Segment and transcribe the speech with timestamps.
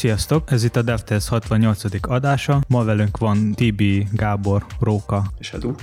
[0.00, 1.82] Sziasztok, ez itt a DevTest 68.
[2.00, 2.60] adása.
[2.68, 5.32] Ma velünk van Tibi, Gábor, Róka.
[5.38, 5.74] És Edu.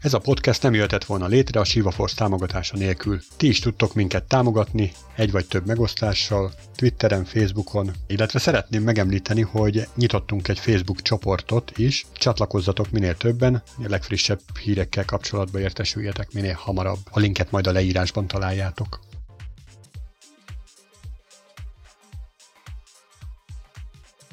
[0.00, 3.20] Ez a podcast nem jöhetett volna létre a SivaForce támogatása nélkül.
[3.36, 9.88] Ti is tudtok minket támogatni, egy vagy több megosztással, Twitteren, Facebookon, illetve szeretném megemlíteni, hogy
[9.94, 16.98] nyitottunk egy Facebook csoportot is, csatlakozzatok minél többen, a legfrissebb hírekkel kapcsolatban értesüljetek minél hamarabb.
[17.10, 19.06] A linket majd a leírásban találjátok.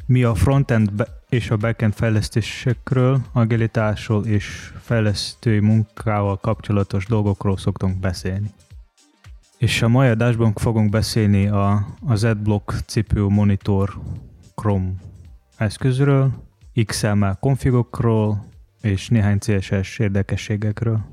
[0.08, 8.52] Mi a frontend és a backend fejlesztésekről, agilitásról és fejlesztői munkával kapcsolatos dolgokról szoktunk beszélni.
[9.58, 13.98] És a mai adásban fogunk beszélni a, az AdBlock CPU Monitor
[14.56, 14.92] Chrome
[15.58, 16.32] eszközről,
[16.86, 18.46] XML konfigokról
[18.82, 21.06] és néhány CSS érdekességekről.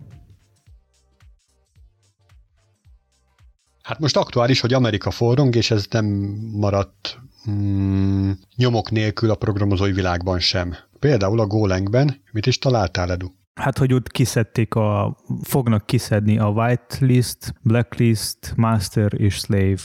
[3.83, 6.05] Hát most aktuális, hogy Amerika forrong, és ez nem
[6.52, 7.19] maradt
[7.51, 10.75] mm, nyomok nélkül a programozói világban sem.
[10.98, 13.27] Például a Golangben mit is találtál, Edu?
[13.55, 19.83] Hát, hogy ott kiszedték a, fognak kiszedni a whitelist, blacklist, master és slave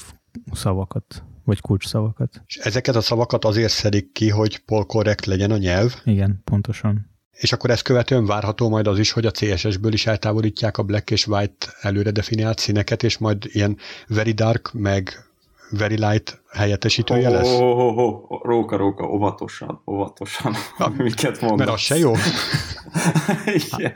[0.51, 2.41] szavakat, vagy kulcsszavakat.
[2.45, 6.01] És ezeket a szavakat azért szedik ki, hogy polkorrekt legyen a nyelv?
[6.03, 7.15] Igen, pontosan.
[7.31, 11.11] És akkor ezt követően várható majd az is, hogy a CSS-ből is eltávolítják a black
[11.11, 15.26] és white előre definiált színeket, és majd ilyen very dark, meg
[15.69, 17.47] very light helyettesítője lesz?
[17.47, 18.43] Oh, oh, oh, oh.
[18.43, 21.57] Róka, róka, óvatosan, óvatosan, Na, miket mondasz.
[21.57, 22.13] Mert az se jó.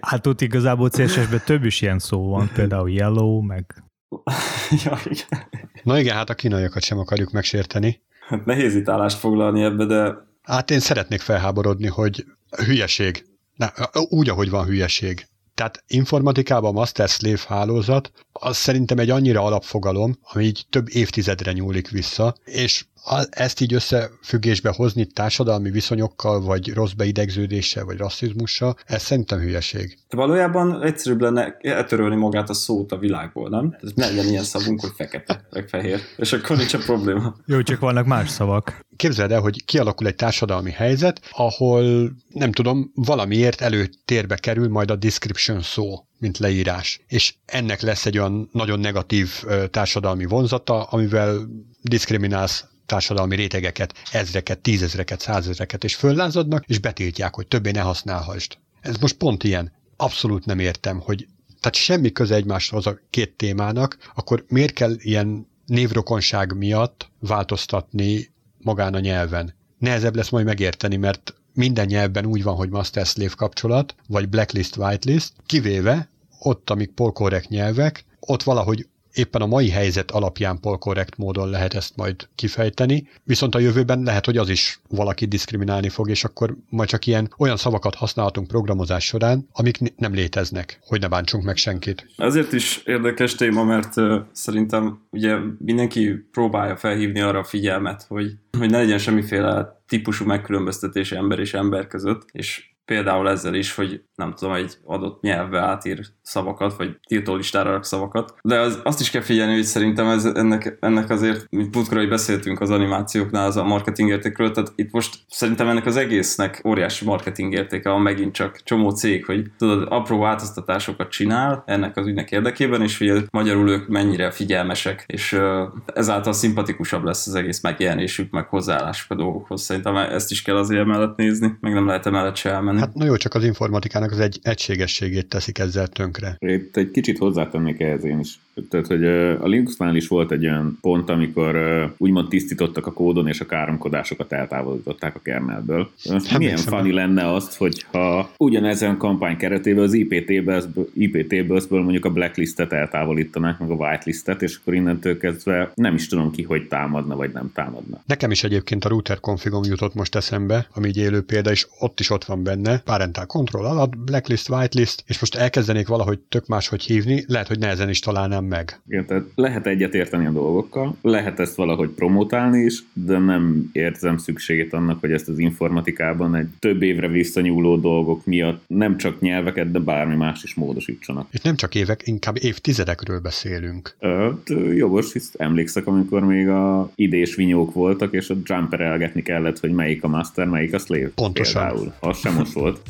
[0.01, 3.83] Hát ott igazából CSS-ben több is ilyen szó van, például yellow, meg...
[4.85, 5.49] ja, igen.
[5.83, 8.01] Na igen, hát a kínaiakat sem akarjuk megsérteni.
[8.27, 10.29] Hát nehéz itt állást foglalni ebbe, de...
[10.41, 12.25] Hát én szeretnék felháborodni, hogy
[12.65, 13.25] hülyeség.
[13.55, 13.71] Na,
[14.09, 15.27] úgy, ahogy van hülyeség.
[15.61, 21.89] Tehát informatikában a master-slave hálózat, az szerintem egy annyira alapfogalom, ami így több évtizedre nyúlik
[21.89, 22.85] vissza, és
[23.29, 29.97] ezt így összefüggésbe hozni társadalmi viszonyokkal, vagy rossz beidegződéssel, vagy rasszizmussal, ez szerintem hülyeség.
[30.09, 33.77] De valójában egyszerűbb lenne eltörölni magát a szót a világból, nem?
[33.81, 37.35] Ez ne legyen ilyen szavunk, hogy fekete, meg fehér, és akkor nincs a probléma.
[37.45, 38.85] Jó, csak vannak más szavak.
[38.95, 44.95] Képzeld el, hogy kialakul egy társadalmi helyzet, ahol nem tudom, valamiért előtérbe kerül majd a
[44.95, 47.01] description szó mint leírás.
[47.07, 51.37] És ennek lesz egy olyan nagyon negatív társadalmi vonzata, amivel
[51.81, 58.57] diszkriminálsz társadalmi rétegeket, ezreket, tízezreket, százezreket, és föllázadnak, és betiltják, hogy többé ne használhassd.
[58.81, 59.71] Ez most pont ilyen.
[59.97, 61.27] Abszolút nem értem, hogy
[61.59, 68.93] tehát semmi köze egymáshoz a két témának, akkor miért kell ilyen névrokonság miatt változtatni magán
[68.93, 69.53] a nyelven?
[69.77, 75.33] Nehezebb lesz majd megérteni, mert minden nyelvben úgy van, hogy master-slave kapcsolat, vagy blacklist, whitelist,
[75.45, 76.09] kivéve
[76.39, 81.95] ott, amik polkorrekt nyelvek, ott valahogy éppen a mai helyzet alapján polkorrekt módon lehet ezt
[81.95, 86.89] majd kifejteni, viszont a jövőben lehet, hogy az is valaki diszkriminálni fog, és akkor majd
[86.89, 92.07] csak ilyen olyan szavakat használhatunk programozás során, amik nem léteznek, hogy ne bántsunk meg senkit.
[92.15, 98.31] Azért is érdekes téma, mert uh, szerintem ugye mindenki próbálja felhívni arra a figyelmet, hogy,
[98.57, 104.01] hogy ne legyen semmiféle típusú megkülönböztetés ember és ember között, és például ezzel is, hogy
[104.15, 108.33] nem tudom, egy adott nyelvbe átír szavakat, vagy tiltó listára rak szavakat.
[108.41, 112.61] De az, azt is kell figyelni, hogy szerintem ez, ennek, ennek azért, mint múltkor beszéltünk
[112.61, 117.53] az animációknál, az a marketing értékről, tehát itt most szerintem ennek az egésznek óriási marketing
[117.53, 122.81] értéke van megint csak csomó cég, hogy tudod, apró változtatásokat csinál ennek az ügynek érdekében,
[122.81, 125.39] és hogy magyarul ők mennyire figyelmesek, és
[125.85, 129.61] ezáltal szimpatikusabb lesz az egész megjelenésük, meg hozzáállásuk a dolgokhoz.
[129.61, 132.80] Szerintem ezt is kell azért mellett nézni, meg nem lehet emellett se elmenni.
[132.81, 136.35] Hát na csak az informatikának az egy egységességét teszik ezzel tönkre.
[136.39, 138.39] Itt egy kicsit hozzátennék ehhez én is.
[138.69, 139.05] Tehát, hogy
[139.41, 141.55] a Linuxnál is volt egy olyan pont, amikor
[141.97, 145.89] úgymond tisztítottak a kódon, és a káromkodásokat eltávolították a kernelből.
[146.09, 150.63] Most milyen funny lenne azt, hogyha ugyanezen kampány keretében az IPT-ből,
[150.93, 156.31] IPT-ből mondjuk a blacklistet eltávolítanák, meg a whitelistet, és akkor innentől kezdve nem is tudom
[156.31, 158.01] ki, hogy támadna, vagy nem támadna.
[158.05, 161.99] Nekem is egyébként a router configom jutott most eszembe, ami egy élő példa, és ott
[161.99, 166.83] is ott van benne, parental control alatt, blacklist, whitelist, és most elkezdenék valahogy tök máshogy
[166.83, 168.79] hívni, lehet, hogy nehezen is találnám meg.
[168.87, 174.17] Igen, tehát lehet egyet érteni a dolgokkal, lehet ezt valahogy promotálni is, de nem érzem
[174.17, 179.71] szükségét annak, hogy ezt az informatikában egy több évre visszanyúló dolgok miatt nem csak nyelveket,
[179.71, 181.27] de bármi más is módosítsanak.
[181.31, 183.95] És nem csak évek, inkább évtizedekről beszélünk.
[183.99, 189.71] Öt, jogos, hisz emlékszek, amikor még a idés vinyók voltak, és a jumperelgetni kellett, hogy
[189.71, 191.09] melyik a master, melyik a slave.
[191.15, 191.67] Pontosan.
[191.67, 191.93] Például.
[191.99, 192.81] Az sem most volt.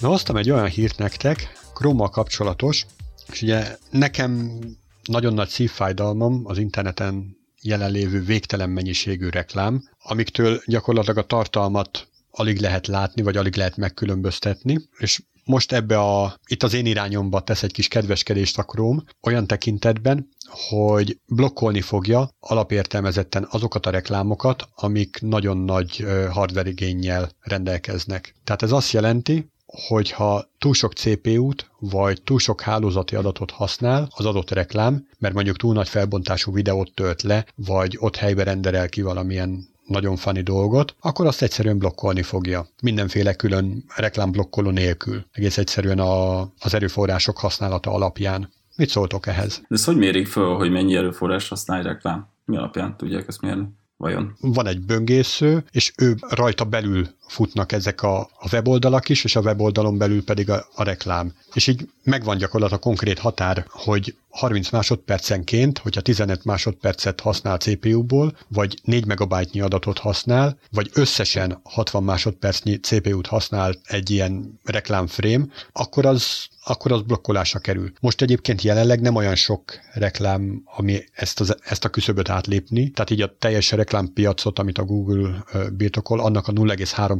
[0.00, 2.86] Na, hoztam egy olyan hírt nektek, chrome kapcsolatos,
[3.32, 4.58] és ugye nekem
[5.02, 12.86] nagyon nagy szívfájdalmam az interneten jelenlévő végtelen mennyiségű reklám, amiktől gyakorlatilag a tartalmat alig lehet
[12.86, 17.72] látni, vagy alig lehet megkülönböztetni, és most ebbe a, itt az én irányomba tesz egy
[17.72, 20.28] kis kedveskedést a Chrome, olyan tekintetben,
[20.68, 28.34] hogy blokkolni fogja alapértelmezetten azokat a reklámokat, amik nagyon nagy hardware igényel rendelkeznek.
[28.44, 29.50] Tehát ez azt jelenti,
[29.88, 35.56] hogyha túl sok CPU-t vagy túl sok hálózati adatot használ az adott reklám, mert mondjuk
[35.56, 40.94] túl nagy felbontású videót tölt le, vagy ott helybe renderel ki valamilyen nagyon fani dolgot,
[41.00, 42.68] akkor azt egyszerűen blokkolni fogja.
[42.82, 45.24] Mindenféle külön reklámblokkoló nélkül.
[45.32, 48.52] Egész egyszerűen a, az erőforrások használata alapján.
[48.76, 49.56] Mit szóltok ehhez?
[49.56, 52.28] De ez hogy mérik föl, hogy mennyi erőforrás használ reklám?
[52.44, 53.68] Mi alapján tudják ezt mérni?
[53.96, 54.36] Vajon?
[54.40, 59.40] Van egy böngésző, és ő rajta belül futnak ezek a, a weboldalak is, és a
[59.40, 61.34] weboldalon belül pedig a, a reklám.
[61.54, 68.36] És így megvan gyakorlatilag a konkrét határ, hogy 30 másodpercenként, hogyha 15 másodpercet használ CPU-ból,
[68.48, 76.06] vagy 4 megabájtnyi adatot használ, vagy összesen 60 másodpercnyi CPU-t használ egy ilyen reklámframe, akkor
[76.06, 77.92] az akkor az blokkolásra kerül.
[78.00, 83.10] Most egyébként jelenleg nem olyan sok reklám, ami ezt, az, ezt a küszöböt átlépni, tehát
[83.10, 86.52] így a teljes reklámpiacot, amit a Google birtokol, annak a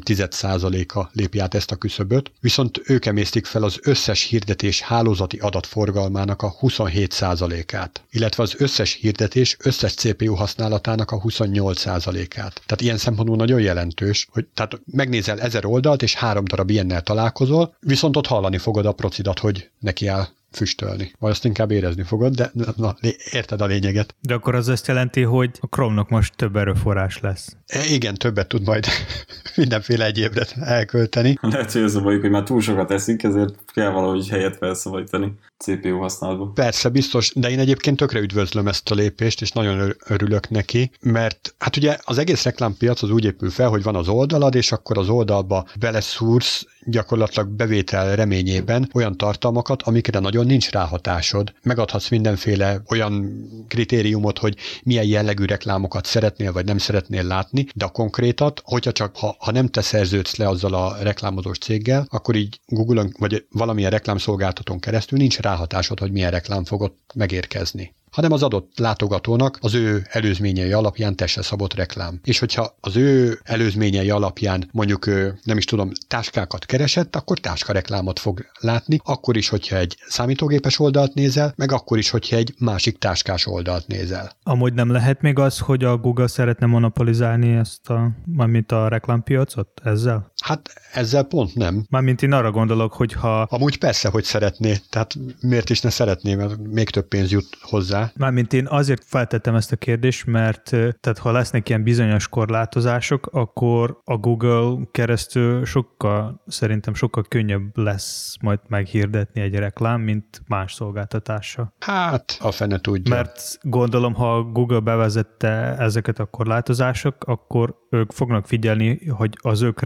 [0.05, 6.43] 0,3%-a lépi át ezt a küszöböt, viszont ők emésztik fel az összes hirdetés hálózati adatforgalmának
[6.43, 12.63] a 27%-át, illetve az összes hirdetés összes CPU használatának a 28%-át.
[12.67, 17.77] Tehát ilyen szempontból nagyon jelentős, hogy tehát megnézel ezer oldalt, és három darab ilyennel találkozol,
[17.81, 21.13] viszont ott hallani fogod a procidat, hogy neki áll füstölni.
[21.19, 22.97] Vagy azt inkább érezni fogod, de na,
[23.33, 24.15] érted a lényeget.
[24.21, 27.57] De akkor az azt jelenti, hogy a Chrome-nak most több erőforrás lesz.
[27.67, 28.87] E, igen, többet tud majd
[29.57, 31.39] mindenféle egyébre elkölteni.
[31.41, 35.33] Lehet, hogy az a bajuk, hogy már túl sokat eszik, ezért kell valahogy helyet felszabadítani
[35.59, 36.55] CPU használatban.
[36.55, 41.55] Persze, biztos, de én egyébként tökre üdvözlöm ezt a lépést, és nagyon örülök neki, mert
[41.59, 44.99] hát ugye az egész reklámpiac az úgy épül fel, hogy van az oldalad, és akkor
[44.99, 51.53] az oldalba beleszúrsz gyakorlatilag bevétel reményében olyan tartalmakat, amikre nagyon nincs ráhatásod.
[51.63, 57.89] Megadhatsz mindenféle olyan kritériumot, hogy milyen jellegű reklámokat szeretnél vagy nem szeretnél látni, de a
[57.89, 62.61] konkrétat, hogyha csak ha, ha nem te szerződsz le azzal a reklámozós céggel, akkor így
[62.67, 68.79] Google-on vagy valamilyen reklámszolgáltatón keresztül nincs ráhatásod, hogy milyen reklám fogod megérkezni hanem az adott
[68.79, 72.21] látogatónak az ő előzményei alapján tesse szabott reklám.
[72.25, 75.07] És hogyha az ő előzményei alapján mondjuk
[75.43, 81.15] nem is tudom, táskákat keresett, akkor táskareklámot fog látni, akkor is, hogyha egy számítógépes oldalt
[81.15, 84.31] nézel, meg akkor is, hogyha egy másik táskás oldalt nézel.
[84.43, 89.81] Amúgy nem lehet még az, hogy a Google szeretne monopolizálni ezt a, mármint a reklámpiacot
[89.85, 90.33] ezzel?
[90.47, 91.85] Hát ezzel pont nem.
[91.91, 93.41] Mármint én arra gondolok, hogy ha...
[93.41, 98.11] Amúgy persze, hogy szeretné, tehát miért is ne szeretné, mert még több pénz jut hozzá,
[98.17, 100.63] Mármint én azért feltettem ezt a kérdést, mert
[101.01, 108.37] tehát ha lesznek ilyen bizonyos korlátozások, akkor a Google keresztül sokkal, szerintem sokkal könnyebb lesz
[108.41, 111.73] majd meghirdetni egy reklám, mint más szolgáltatása.
[111.79, 113.15] Hát, a fene tudja.
[113.15, 119.81] Mert gondolom, ha Google bevezette ezeket a korlátozások, akkor ők fognak figyelni, hogy az ők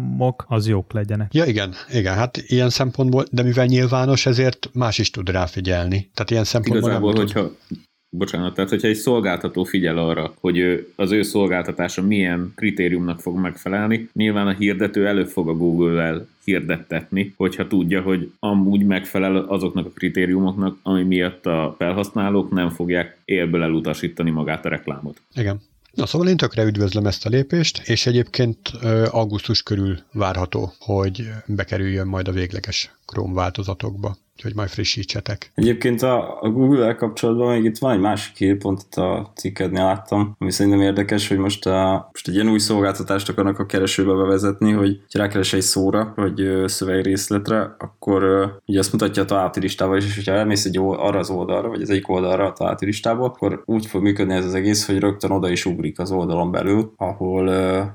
[0.00, 1.34] reklámok az jók legyenek.
[1.34, 6.10] Ja, igen, igen, hát ilyen szempontból, de mivel nyilvános, ezért más is tud rá figyelni.
[6.14, 7.50] Tehát ilyen szempontból Igazából, nem hogyha,
[8.08, 13.38] bocsánat, tehát hogyha egy szolgáltató figyel arra, hogy ő, az ő szolgáltatása milyen kritériumnak fog
[13.38, 19.86] megfelelni, nyilván a hirdető előbb fog a Google-el hirdettetni, hogyha tudja, hogy amúgy megfelel azoknak
[19.86, 25.22] a kritériumoknak, ami miatt a felhasználók nem fogják élből elutasítani magát a reklámot.
[25.34, 25.60] Igen.
[25.92, 28.68] Na szóval én tökre üdvözlöm ezt a lépést, és egyébként
[29.10, 35.52] augusztus körül várható, hogy bekerüljön majd a végleges Chrome változatokba úgyhogy majd frissítsetek.
[35.54, 39.84] Egyébként a, a Google-el kapcsolatban még itt van egy másik hír, pont itt a cikkednél
[39.84, 44.12] láttam, ami szerintem érdekes, hogy most, a, most egy ilyen új szolgáltatást akarnak a keresőbe
[44.12, 48.22] bevezetni, hogy ha rákeres egy szóra, vagy szövegrészletre, akkor
[48.66, 51.82] ugye azt mutatja a találati listával is, és hogyha elmész egy arra az oldalra, vagy
[51.82, 55.30] az egyik oldalra a találati listából, akkor úgy fog működni ez az egész, hogy rögtön
[55.30, 57.48] oda is ugrik az oldalon belül, ahol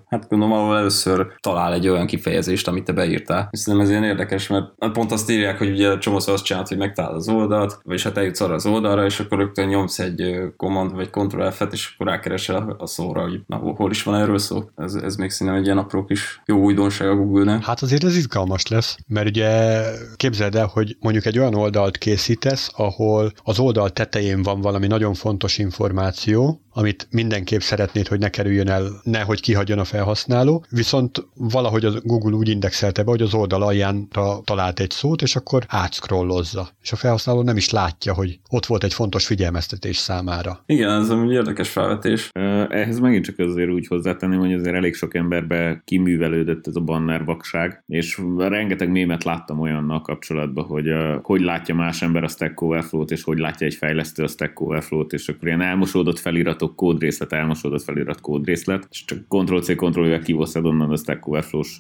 [0.08, 3.50] hát gondolom, ahol először talál egy olyan kifejezést, amit te beírtál.
[3.52, 7.14] Szerintem ez ilyen érdekes, mert pont azt írják, hogy ugye csomószor azt csinált, hogy megtalál
[7.14, 11.10] az oldalt, vagyis hát eljutsz arra az oldalra, és akkor rögtön nyomsz egy command vagy
[11.10, 14.64] Ctrl F-et, és akkor rákeresel a szóra, hogy na, hol is van erről szó.
[14.76, 17.64] Ez, ez még színem egy ilyen apró kis jó újdonság a Google-nek.
[17.64, 19.82] Hát azért ez izgalmas lesz, mert ugye
[20.16, 25.14] képzeld el, hogy mondjuk egy olyan oldalt készítesz, ahol az oldal tetején van valami nagyon
[25.14, 31.86] fontos információ, amit mindenképp szeretnéd, hogy ne kerüljön el, nehogy kihagyjon a felhasználó, viszont valahogy
[31.86, 34.08] a Google úgy indexelte be, hogy az oldal alján
[34.44, 38.66] talált egy szót, és akkor átszkroll scrollozza, és a felhasználó nem is látja, hogy ott
[38.66, 40.64] volt egy fontos figyelmeztetés számára.
[40.66, 42.30] Igen, ez egy érdekes felvetés.
[42.70, 47.26] Ehhez megint csak azért úgy hozzátenném, hogy azért elég sok emberbe kiművelődött ez a banner
[47.26, 50.88] vakság, és rengeteg mémet láttam olyannal kapcsolatban, hogy
[51.22, 55.14] hogy látja más ember a Stack Overflow-t, és hogy látja egy fejlesztő a Stack Overflow-t,
[55.14, 60.92] és akkor ilyen elmosódott feliratok, kódrészlet, elmosódott felirat, kódrészlet, és csak Ctrl-C, Ctrl-V kivoszed onnan
[60.92, 61.78] a Stack Overflow-s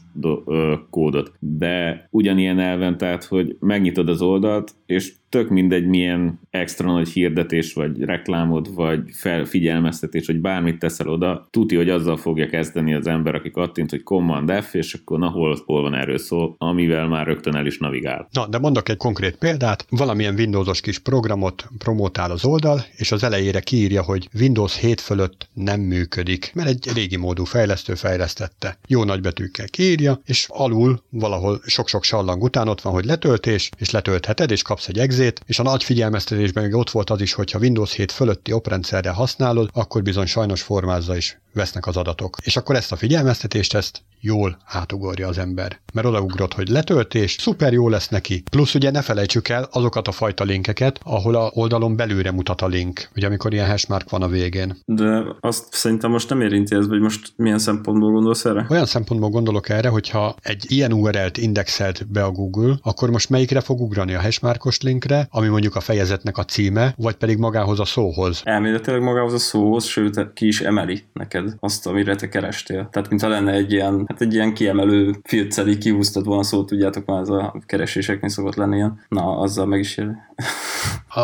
[0.89, 1.31] kódot.
[1.39, 7.73] De ugyanilyen elven, tehát, hogy megnyitod az oldalt, és tök mindegy, milyen extra nagy hirdetés,
[7.73, 13.35] vagy reklámod, vagy felfigyelmeztetés, vagy bármit teszel oda, tuti, hogy azzal fogja kezdeni az ember,
[13.35, 17.25] aki kattint, hogy Command F, és akkor na hol, hol van erről szó, amivel már
[17.25, 18.27] rögtön el is navigál.
[18.31, 19.85] Na, de mondok egy konkrét példát.
[19.89, 25.49] Valamilyen Windowsos kis programot promotál az oldal, és az elejére kiírja, hogy Windows 7 fölött
[25.53, 28.77] nem működik, mert egy régi módú fejlesztő fejlesztette.
[28.87, 34.51] Jó nagybetűkkel kiírja, és alul valahol sok-sok sallang után ott van, hogy letöltés, és letöltheted,
[34.51, 37.51] és kapsz egy exit, izét, és a nagy figyelmeztetésben még ott volt az is, hogy
[37.51, 42.37] ha Windows 7 fölötti oprendszerre használod, akkor bizony sajnos formázza is vesznek az adatok.
[42.43, 45.79] És akkor ezt a figyelmeztetést, ezt jól átugorja az ember.
[45.93, 48.43] Mert odaugrott, hogy letöltés, szuper jó lesz neki.
[48.51, 52.67] Plusz ugye ne felejtsük el azokat a fajta linkeket, ahol a oldalon belőle mutat a
[52.67, 54.77] link, ugye amikor ilyen hashmark van a végén.
[54.85, 58.65] De azt szerintem most nem érinti ez, vagy most milyen szempontból gondolsz erre?
[58.69, 63.61] Olyan szempontból gondolok erre, hogyha egy ilyen URL-t indexelt be a Google, akkor most melyikre
[63.61, 67.85] fog ugrani a hashmarkos linkre, ami mondjuk a fejezetnek a címe, vagy pedig magához a
[67.85, 68.41] szóhoz.
[68.43, 72.89] Elméletileg magához a szóhoz, sőt ki is emeli neked azt, amire te kerestél.
[72.91, 77.21] Tehát, mintha lenne egy ilyen, hát egy ilyen kiemelő filcceli, kihúztad volna szót, tudjátok, már
[77.21, 78.99] ez a kereséseknél szokott lenni ilyen.
[79.07, 80.11] Na, azzal meg is ér.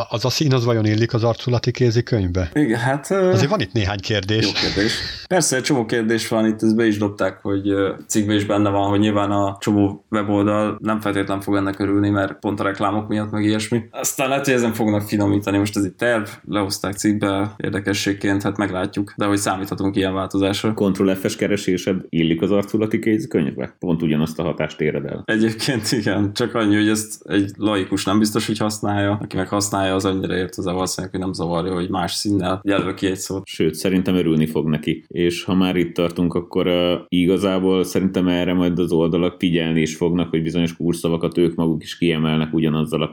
[0.10, 2.50] az a szín az vajon illik az arculati kézikönyvbe?
[2.54, 3.12] Igen, hát...
[3.12, 4.46] Azért van itt néhány kérdés.
[4.46, 4.94] Jó kérdés.
[5.28, 7.74] Persze, egy csomó kérdés van, itt ezt be is dobták, hogy
[8.08, 12.40] cikkben is benne van, hogy nyilván a csomó weboldal nem feltétlen fog ennek örülni, mert
[12.40, 13.71] pont a reklámok miatt, meg ilyesmi.
[13.92, 19.14] Aztán lehet, hogy ezen fognak finomítani, most ez itt terv, lehozták cikkbe érdekességként, hát meglátjuk,
[19.18, 20.74] de hogy számíthatunk ilyen változásra.
[20.74, 23.76] Ctrl F-es keresésed illik az arculati kézikönyvbe?
[23.80, 25.24] Pont ugyanazt a hatást éred el.
[25.26, 29.96] Egyébként igen, csak annyi, hogy ezt egy laikus nem biztos, hogy használja, aki meg használja,
[29.96, 33.48] az annyira ért hozzá valószínűleg, hogy nem zavarja, hogy más színnel jelöl ki egy szót.
[33.48, 35.06] Sőt, szerintem örülni fog neki.
[35.08, 39.96] És ha már itt tartunk, akkor uh, igazából szerintem erre majd az oldalak figyelni is
[39.96, 43.10] fognak, hogy bizonyos kurszavakat ők maguk is kiemelnek ugyanazzal a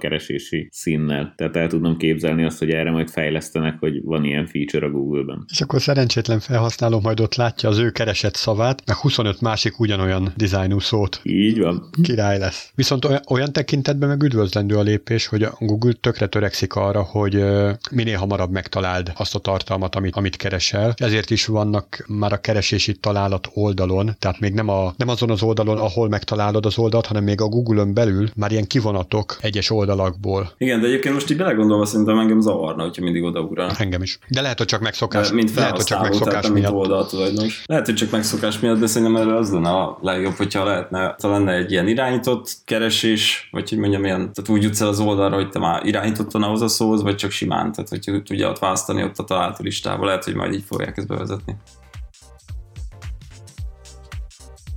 [0.49, 1.33] keresési színnel.
[1.37, 5.45] Tehát el tudom képzelni azt, hogy erre majd fejlesztenek, hogy van ilyen feature a Google-ben.
[5.51, 10.33] És akkor szerencsétlen felhasználó majd ott látja az ő keresett szavát, meg 25 másik ugyanolyan
[10.37, 11.21] dizájnú szót.
[11.23, 11.91] Így van.
[12.03, 12.71] Király lesz.
[12.75, 17.45] Viszont olyan, olyan tekintetben meg üdvözlendő a lépés, hogy a Google tökre törekszik arra, hogy
[17.91, 20.95] minél hamarabb megtaláld azt a tartalmat, amit, amit keresel.
[20.97, 25.43] Ezért is vannak már a keresési találat oldalon, tehát még nem, a, nem azon az
[25.43, 30.38] oldalon, ahol megtalálod az oldalt, hanem még a Google-ön belül már ilyen kivonatok egyes oldalakból.
[30.59, 33.71] Igen, de egyébként most így belegondolva szerintem engem zavarna, hogyha mindig odaugral.
[33.79, 34.19] Engem is.
[34.29, 35.29] De lehet, hogy csak megszokás.
[35.29, 36.73] De, mint lehet, hogy csak megszokás tehát, miatt.
[36.73, 37.63] Oldaltulajdonos.
[37.67, 41.53] Lehet, hogy csak megszokás miatt, de szerintem erre az lenne a legjobb, hogyha lehetne, lenne
[41.53, 45.49] egy ilyen irányított keresés, vagy hogy mondjam, ilyen, tehát úgy jutsz el az oldalra, hogy
[45.49, 49.19] te már irányítottan ahhoz a szóhoz, vagy csak simán, tehát hogy tudja ott választani ott
[49.19, 51.57] a található listába, lehet, hogy majd így fogják ezt bevezetni.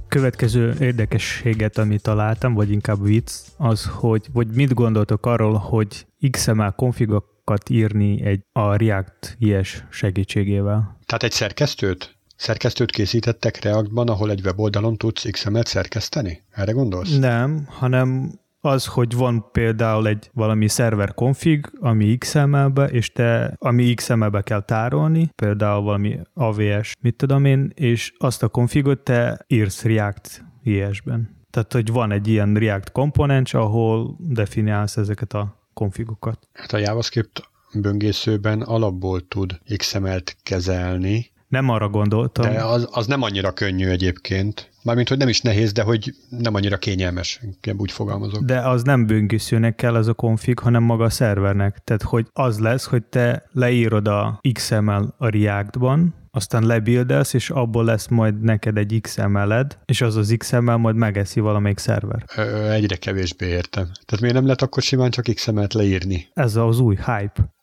[0.08, 6.72] Következő érdekességet, amit találtam, vagy inkább vicc, az, hogy vagy mit gondoltok arról, hogy XML
[6.75, 10.98] konfigokat írni egy a React IS segítségével?
[11.06, 12.15] Tehát egy szerkesztőt?
[12.36, 16.44] Szerkesztőt készítettek Reactban, ahol egy weboldalon tudsz XML-t szerkeszteni?
[16.50, 17.18] Erre gondolsz?
[17.18, 23.94] Nem, hanem az, hogy van például egy valami szerver config, ami XML-be, és te, ami
[23.94, 29.84] XML-be kell tárolni, például valami AVS, mit tudom én, és azt a configot te írsz
[29.84, 31.41] React IS-ben.
[31.51, 36.48] Tehát, hogy van egy ilyen React komponens, ahol definiálsz ezeket a konfigokat.
[36.53, 41.31] Hát a JavaScript böngészőben alapból tud XML-t kezelni.
[41.51, 42.53] Nem arra gondoltam.
[42.53, 44.70] De az, az nem annyira könnyű egyébként.
[44.84, 48.43] Mármint, hogy nem is nehéz, de hogy nem annyira kényelmes, inkább úgy fogalmazok.
[48.43, 51.77] De az nem böngészőnek kell az a config, hanem maga a szervernek.
[51.84, 57.86] Tehát, hogy az lesz, hogy te leírod a XML a React-ban, aztán lebildelsz, és abból
[57.86, 62.24] lesz majd neked egy XML-ed, és az az XML majd megeszi valamelyik szerver.
[62.36, 63.84] Ö, egyre kevésbé értem.
[63.84, 66.27] Tehát miért nem lehet akkor simán csak XML-t leírni?
[66.34, 67.53] Ez az új hype.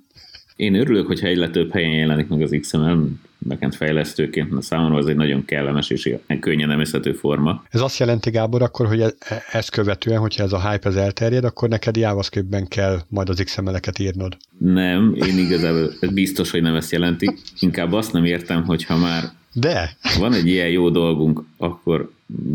[0.60, 3.08] Én örülök, hogyha egyre több helyen jelenik meg az XML,
[3.48, 7.64] backend fejlesztőként, mert számomra az egy nagyon kellemes és könnyen emészhető forma.
[7.70, 10.96] Ez azt jelenti, Gábor, akkor, hogy e- e- ezt követően, hogyha ez a hype ez
[10.96, 14.38] elterjed, akkor neked JavaScriptben kell majd az XML-eket írnod.
[14.58, 17.38] Nem, én igazából biztos, hogy nem ezt jelenti.
[17.60, 19.98] Inkább azt nem értem, hogy ha már De.
[20.20, 22.12] Van egy ilyen jó dolgunk, akkor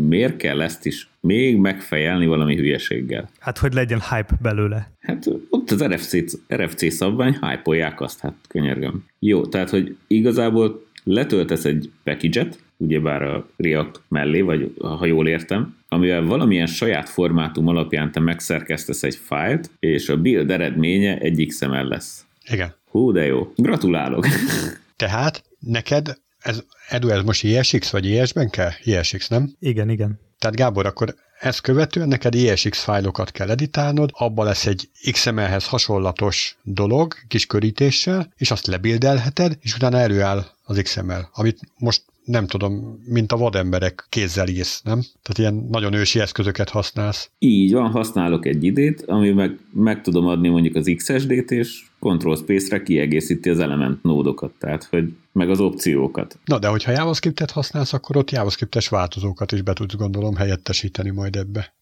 [0.07, 3.29] miért kell ezt is még megfejelni valami hülyeséggel?
[3.39, 4.91] Hát, hogy legyen hype belőle.
[4.99, 6.17] Hát ott az RFC,
[6.55, 9.05] RFC szabvány, hype azt, hát könyörgöm.
[9.19, 15.75] Jó, tehát, hogy igazából letöltesz egy package-et, ugyebár a React mellé, vagy ha jól értem,
[15.87, 21.87] amivel valamilyen saját formátum alapján te megszerkesztesz egy fájlt, és a build eredménye egy XML
[21.87, 22.25] lesz.
[22.49, 22.73] Igen.
[22.89, 23.53] Hú, de jó.
[23.55, 24.27] Gratulálok.
[24.95, 28.71] Tehát neked ez, Edu, ez most ESX vagy ES-ben kell?
[28.85, 29.55] ESX, nem?
[29.59, 30.19] Igen, igen.
[30.39, 36.57] Tehát Gábor, akkor ezt követően neked ESX fájlokat kell editálnod, abba lesz egy XML-hez hasonlatos
[36.63, 43.01] dolog, kis körítéssel, és azt lebildelheted, és utána előáll az XML, amit most nem tudom,
[43.05, 44.99] mint a vademberek kézzel írsz, nem?
[44.99, 47.29] Tehát ilyen nagyon ősi eszközöket használsz.
[47.39, 52.35] Így van, használok egy idét, ami meg, meg tudom adni mondjuk az XSD-t, és Control
[52.35, 56.39] Space-re kiegészíti az element nódokat, tehát hogy meg az opciókat.
[56.45, 61.35] Na, de hogyha JavaScript-et használsz, akkor ott JavaScript-es változókat is be tudsz gondolom helyettesíteni majd
[61.35, 61.73] ebbe.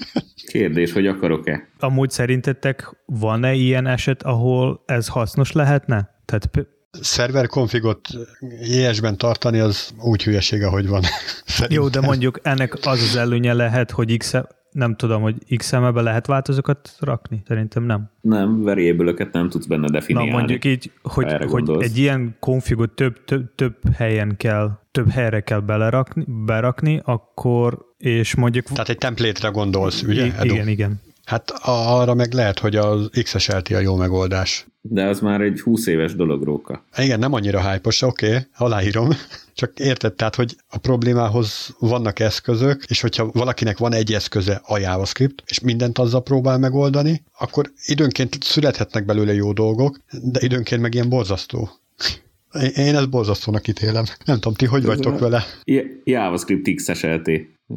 [0.52, 1.68] Kérdés, hogy akarok-e?
[1.78, 6.10] Amúgy szerintetek van-e ilyen eset, ahol ez hasznos lehetne?
[6.24, 6.50] Tehát
[7.00, 8.08] szerver konfigot
[8.60, 11.02] ES-ben tartani, az úgy hülyeség, ahogy van.
[11.68, 14.34] Jó, de mondjuk ennek az az előnye lehet, hogy X
[14.70, 17.42] nem tudom, hogy XML-be lehet változókat rakni?
[17.46, 18.10] Szerintem nem.
[18.20, 20.30] Nem, variable nem tudsz benne definiálni.
[20.30, 25.40] Na mondjuk így, hogy, hogy egy ilyen konfigot több, több, több helyen kell, több helyre
[25.40, 28.64] kell belerakni, berakni, akkor, és mondjuk...
[28.64, 30.26] Tehát egy templétre gondolsz, ugye?
[30.26, 31.00] I- igen, igen.
[31.24, 34.66] Hát arra meg lehet, hogy az XSLT a jó megoldás.
[34.80, 36.84] De az már egy 20 éves dolog, Róka.
[36.96, 39.08] Igen, nem annyira hype oké, okay, aláírom.
[39.54, 44.78] Csak érted, tehát, hogy a problémához vannak eszközök, és hogyha valakinek van egy eszköze a
[44.78, 50.94] JavaScript, és mindent azzal próbál megoldani, akkor időnként születhetnek belőle jó dolgok, de időnként meg
[50.94, 51.70] ilyen borzasztó.
[52.76, 54.04] Én ezt borzasztónak ítélem.
[54.24, 55.44] Nem tudom, ti hogy vagytok vele?
[56.04, 57.30] JavaScript XSLT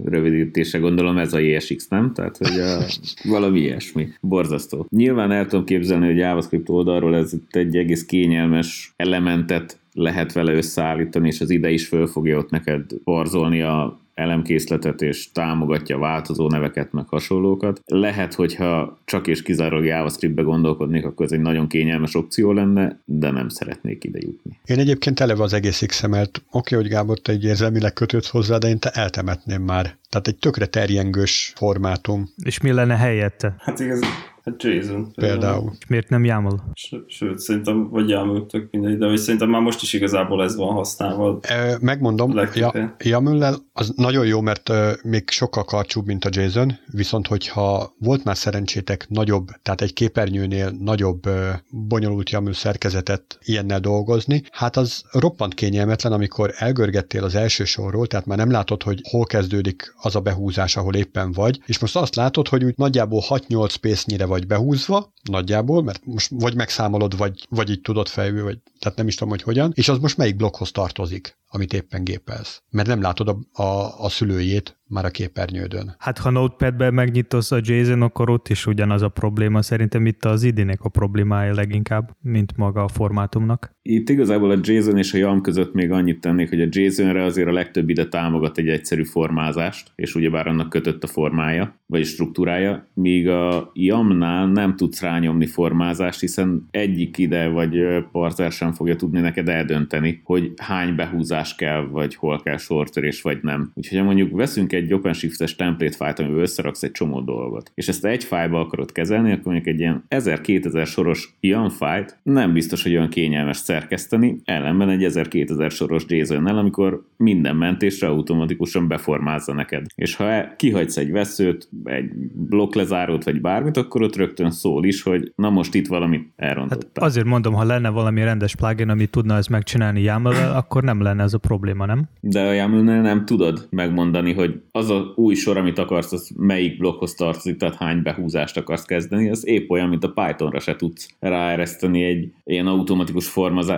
[0.04, 2.14] rövidítése, gondolom ez a JSX, nem?
[2.14, 2.86] Tehát, hogy a,
[3.36, 4.08] valami ilyesmi.
[4.22, 4.88] Borzasztó.
[4.90, 11.28] Nyilván el tudom képzelni, hogy JavaScript oldalról ez egy egész kényelmes elementet lehet vele összeállítani,
[11.28, 16.92] és az ide is föl fogja ott neked borzolni a elemkészletet, és támogatja változó neveket,
[16.92, 17.82] meg hasonlókat.
[17.86, 23.32] Lehet, hogyha csak és kizárólag JavaScriptbe gondolkodnék, akkor ez egy nagyon kényelmes opció lenne, de
[23.32, 24.60] nem szeretnék ide jutni.
[24.66, 28.68] Én egyébként eleve az egész XML-t, oké, hogy Gábor, te egy érzelmileg kötődsz hozzá, de
[28.68, 29.98] én te eltemetném már.
[30.10, 32.30] Tehát egy tökre terjengős formátum.
[32.44, 33.56] És mi lenne helyette?
[33.58, 34.00] Hát igaz,
[34.46, 35.12] Hát Jason.
[35.16, 35.72] Például.
[35.80, 36.64] És miért nem YAML?
[37.08, 40.74] Sőt, szerintem vagy YAML tök mindegy, de hogy szerintem már most is igazából ez van
[40.74, 41.40] használva.
[41.42, 46.78] E, megmondom, ja, YAML az nagyon jó, mert uh, még sokkal karcsúbb, mint a JSON,
[46.92, 51.34] viszont hogyha volt már szerencsétek nagyobb, tehát egy képernyőnél nagyobb uh,
[51.70, 58.26] bonyolult YAML szerkezetet ilyennel dolgozni, hát az roppant kényelmetlen, amikor elgörgettél az első sorról, tehát
[58.26, 62.16] már nem látod, hogy hol kezdődik az a behúzás, ahol éppen vagy, és most azt
[62.16, 67.70] látod, hogy úgy nagyjából 6-8 space-nyire vagy behúzva, nagyjából, mert most vagy megszámolod, vagy, vagy
[67.70, 70.72] így tudod fejből, vagy tehát nem is tudom, hogy hogyan, és az most melyik blokkhoz
[70.72, 72.62] tartozik, amit éppen gépelsz.
[72.70, 75.96] Mert nem látod a, a, a szülőjét már a képernyődön.
[76.00, 79.62] Hát ha Notepad-ben megnyitosz a JSON, akkor ott is ugyanaz a probléma.
[79.62, 83.76] Szerintem itt az idének a problémája leginkább, mint maga a formátumnak.
[83.82, 87.48] Itt igazából a JSON és a YAM között még annyit tennék, hogy a JSON-re azért
[87.48, 92.88] a legtöbb ide támogat egy egyszerű formázást, és ugyebár annak kötött a formája, vagy struktúrája,
[92.94, 97.78] míg a YAM-nál nem tudsz rányomni formázást, hiszen egyik ide vagy
[98.12, 103.40] parzer sem fogja tudni neked eldönteni, hogy hány behúzás kell, vagy hol kell sortörés, vagy
[103.42, 103.72] nem.
[103.74, 108.06] Úgyhogy ha mondjuk veszünk egy OpenShift-es template fájt, amiben összeraksz egy csomó dolgot, és ezt
[108.06, 112.96] egy fájba akarod kezelni, akkor mondjuk egy ilyen 1000-2000 soros ilyen fájt nem biztos, hogy
[112.96, 119.86] olyan kényelmes szerkeszteni, ellenben egy 1000-2000 soros JSON-nel, amikor minden mentésre automatikusan beformázza neked.
[119.96, 125.32] És ha kihagysz egy veszőt, egy blokklezárót, vagy bármit, akkor ott rögtön szól is, hogy
[125.36, 126.90] na most itt valamit elrontottál.
[126.94, 131.02] Hát azért mondom, ha lenne valami rendes plugin, ami tudna ezt megcsinálni YAML-vel, akkor nem
[131.02, 132.04] lenne ez a probléma, nem?
[132.20, 136.78] De a yaml nem tudod megmondani, hogy az a új sor, amit akarsz, az melyik
[136.78, 141.08] blokkhoz tartozik, tehát hány behúzást akarsz kezdeni, az épp olyan, mint a Pythonra se tudsz
[141.20, 143.28] ráereszteni egy ilyen automatikus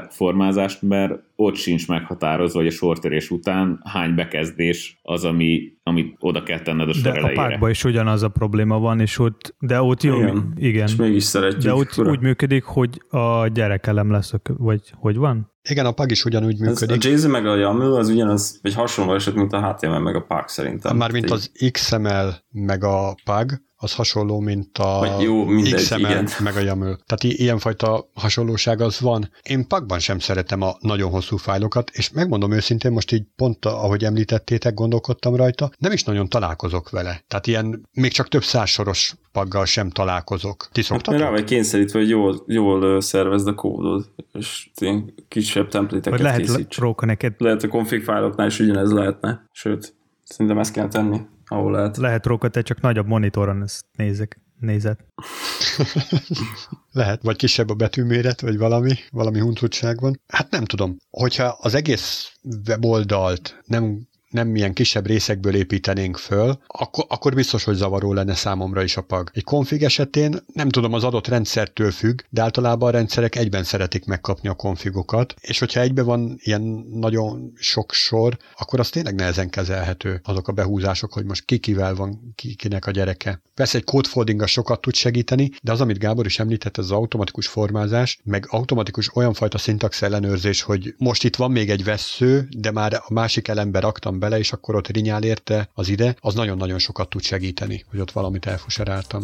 [0.09, 6.43] formázást, mert ott sincs meghatározva, hogy a sortörés után hány bekezdés az, ami, amit oda
[6.43, 7.41] kell tenned a sor de elejére.
[7.41, 10.53] a pákban is ugyanaz a probléma van, és ott, de ott jó, igen.
[10.57, 10.87] igen.
[10.87, 11.63] És mégis szeretjük.
[11.63, 12.09] De ott ura.
[12.09, 15.51] úgy működik, hogy a gyerekelem lesz, vagy hogy van?
[15.69, 17.05] Igen, a PAG is ugyanúgy működik.
[17.05, 20.15] Ez a JSON meg a YAML az ugyanaz, vagy hasonló eset, mint a HTML meg
[20.15, 20.97] a PAG szerintem.
[20.97, 26.27] Már mint az XML meg a PAG, az hasonló, mint a jó, mindegy, XML igen.
[26.43, 26.97] meg a YAML.
[27.05, 29.29] Tehát i- ilyenfajta hasonlóság az van.
[29.43, 34.03] Én pakban sem szeretem a nagyon hosszú fájlokat, és megmondom őszintén, most így pont, ahogy
[34.03, 37.23] említettétek, gondolkodtam rajta, nem is nagyon találkozok vele.
[37.27, 40.69] Tehát ilyen még csak több száz soros paggal sem találkozok.
[40.71, 41.35] Ti Hát mert rá szoktatok?
[41.37, 46.77] vagy kényszerítve, hogy jól, jól szervezd a kódod, és ilyen kisebb templéteket lehet készíts.
[46.77, 51.71] róka neked, Lehet a config fájloknál is ugyanez lehetne, sőt, szerintem ezt kell tenni, ahol
[51.71, 51.97] lehet.
[51.97, 54.97] lehet róka, te csak nagyobb monitoron ezt nézek, nézed.
[56.91, 60.21] Lehet, vagy kisebb a betűméret, vagy valami, valami huncutság van.
[60.27, 60.97] Hát nem tudom.
[61.09, 62.31] Hogyha az egész
[62.67, 68.83] weboldalt nem nem milyen kisebb részekből építenénk föl, akkor, akkor biztos, hogy zavaró lenne számomra
[68.83, 69.29] is a pag.
[69.33, 74.05] Egy config esetén nem tudom, az adott rendszertől függ, de általában a rendszerek egyben szeretik
[74.05, 76.61] megkapni a konfigokat, és hogyha egyben van ilyen
[76.91, 81.95] nagyon sok sor, akkor az tényleg nehezen kezelhető azok a behúzások, hogy most ki kivel
[81.95, 83.41] van, ki, kinek a gyereke.
[83.53, 87.47] Persze egy code a sokat tud segíteni, de az, amit Gábor is említett, az automatikus
[87.47, 92.71] formázás, meg automatikus olyan fajta szintax ellenőrzés, hogy most itt van még egy vessző, de
[92.71, 96.79] már a másik elembe raktam bele, és akkor ott rinyál érte az ide, az nagyon-nagyon
[96.79, 99.23] sokat tud segíteni, hogy ott valamit elfuseráltam.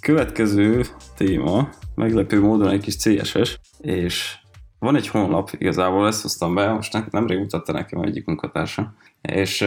[0.00, 4.36] Következő téma, meglepő módon egy kis CSS, és
[4.78, 9.60] van egy honlap, igazából ezt hoztam be, most ne- nemrég mutatta nekem egyik munkatársa, és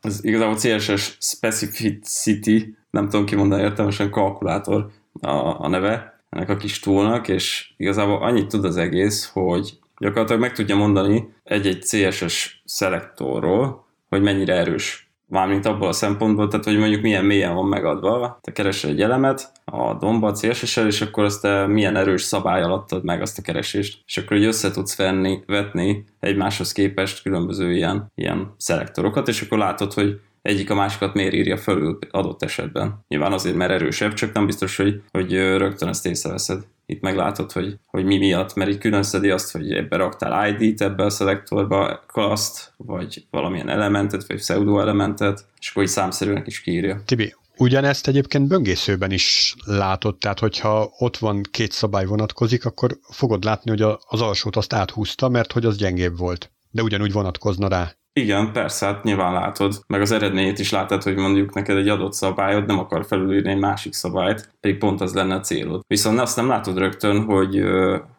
[0.00, 6.80] ez igazából CSS Specificity, nem tudom kimondani értelmesen, kalkulátor a, a neve ennek a kis
[6.80, 13.86] túlnak, és igazából annyit tud az egész, hogy gyakorlatilag meg tudja mondani egy-egy CSS szelektorról,
[14.08, 15.10] hogy mennyire erős.
[15.28, 19.52] Mármint abból a szempontból, tehát hogy mondjuk milyen mélyen van megadva, te keresel egy elemet
[19.64, 23.42] a domba, css és akkor azt te milyen erős szabály alatt ad meg azt a
[23.42, 24.02] keresést.
[24.06, 29.58] És akkor hogy össze tudsz venni, vetni egymáshoz képest különböző ilyen, ilyen szelektorokat, és akkor
[29.58, 33.04] látod, hogy egyik a másikat miért írja fölül adott esetben.
[33.08, 36.62] Nyilván azért, mert erősebb, csak nem biztos, hogy, hogy rögtön ezt észreveszed.
[36.86, 40.80] Itt meglátod, hogy, hogy mi miatt, mert így külön szedi azt, hogy ebbe raktál ID-t
[40.80, 46.60] ebbe a szelektorba, class vagy valamilyen elementet, vagy pseudo elementet, és akkor így számszerűen is
[46.60, 47.02] kiírja.
[47.04, 53.44] Tibi, ugyanezt egyébként böngészőben is látod, tehát hogyha ott van két szabály vonatkozik, akkor fogod
[53.44, 56.50] látni, hogy az alsót azt áthúzta, mert hogy az gyengébb volt.
[56.70, 57.94] De ugyanúgy vonatkozna rá.
[58.20, 62.12] Igen, persze, hát nyilván látod, meg az eredményét is látod, hogy mondjuk neked egy adott
[62.12, 65.80] szabályod nem akar felülírni egy másik szabályt, pedig pont az lenne a célod.
[65.86, 67.62] Viszont azt nem látod rögtön, hogy,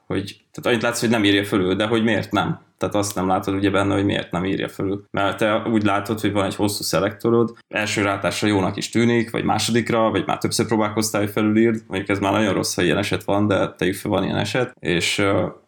[0.07, 2.59] hogy tehát annyit látsz, hogy nem írja fölül, de hogy miért nem.
[2.77, 5.03] Tehát azt nem látod ugye benne, hogy miért nem írja fölül.
[5.11, 9.43] Mert te úgy látod, hogy van egy hosszú szelektorod, első rátásra jónak is tűnik, vagy
[9.43, 11.83] másodikra, vagy már többször próbálkoztál, hogy felülírd.
[11.87, 15.25] Mondjuk ez már nagyon rossz, ha ilyen eset van, de fel van ilyen eset, és,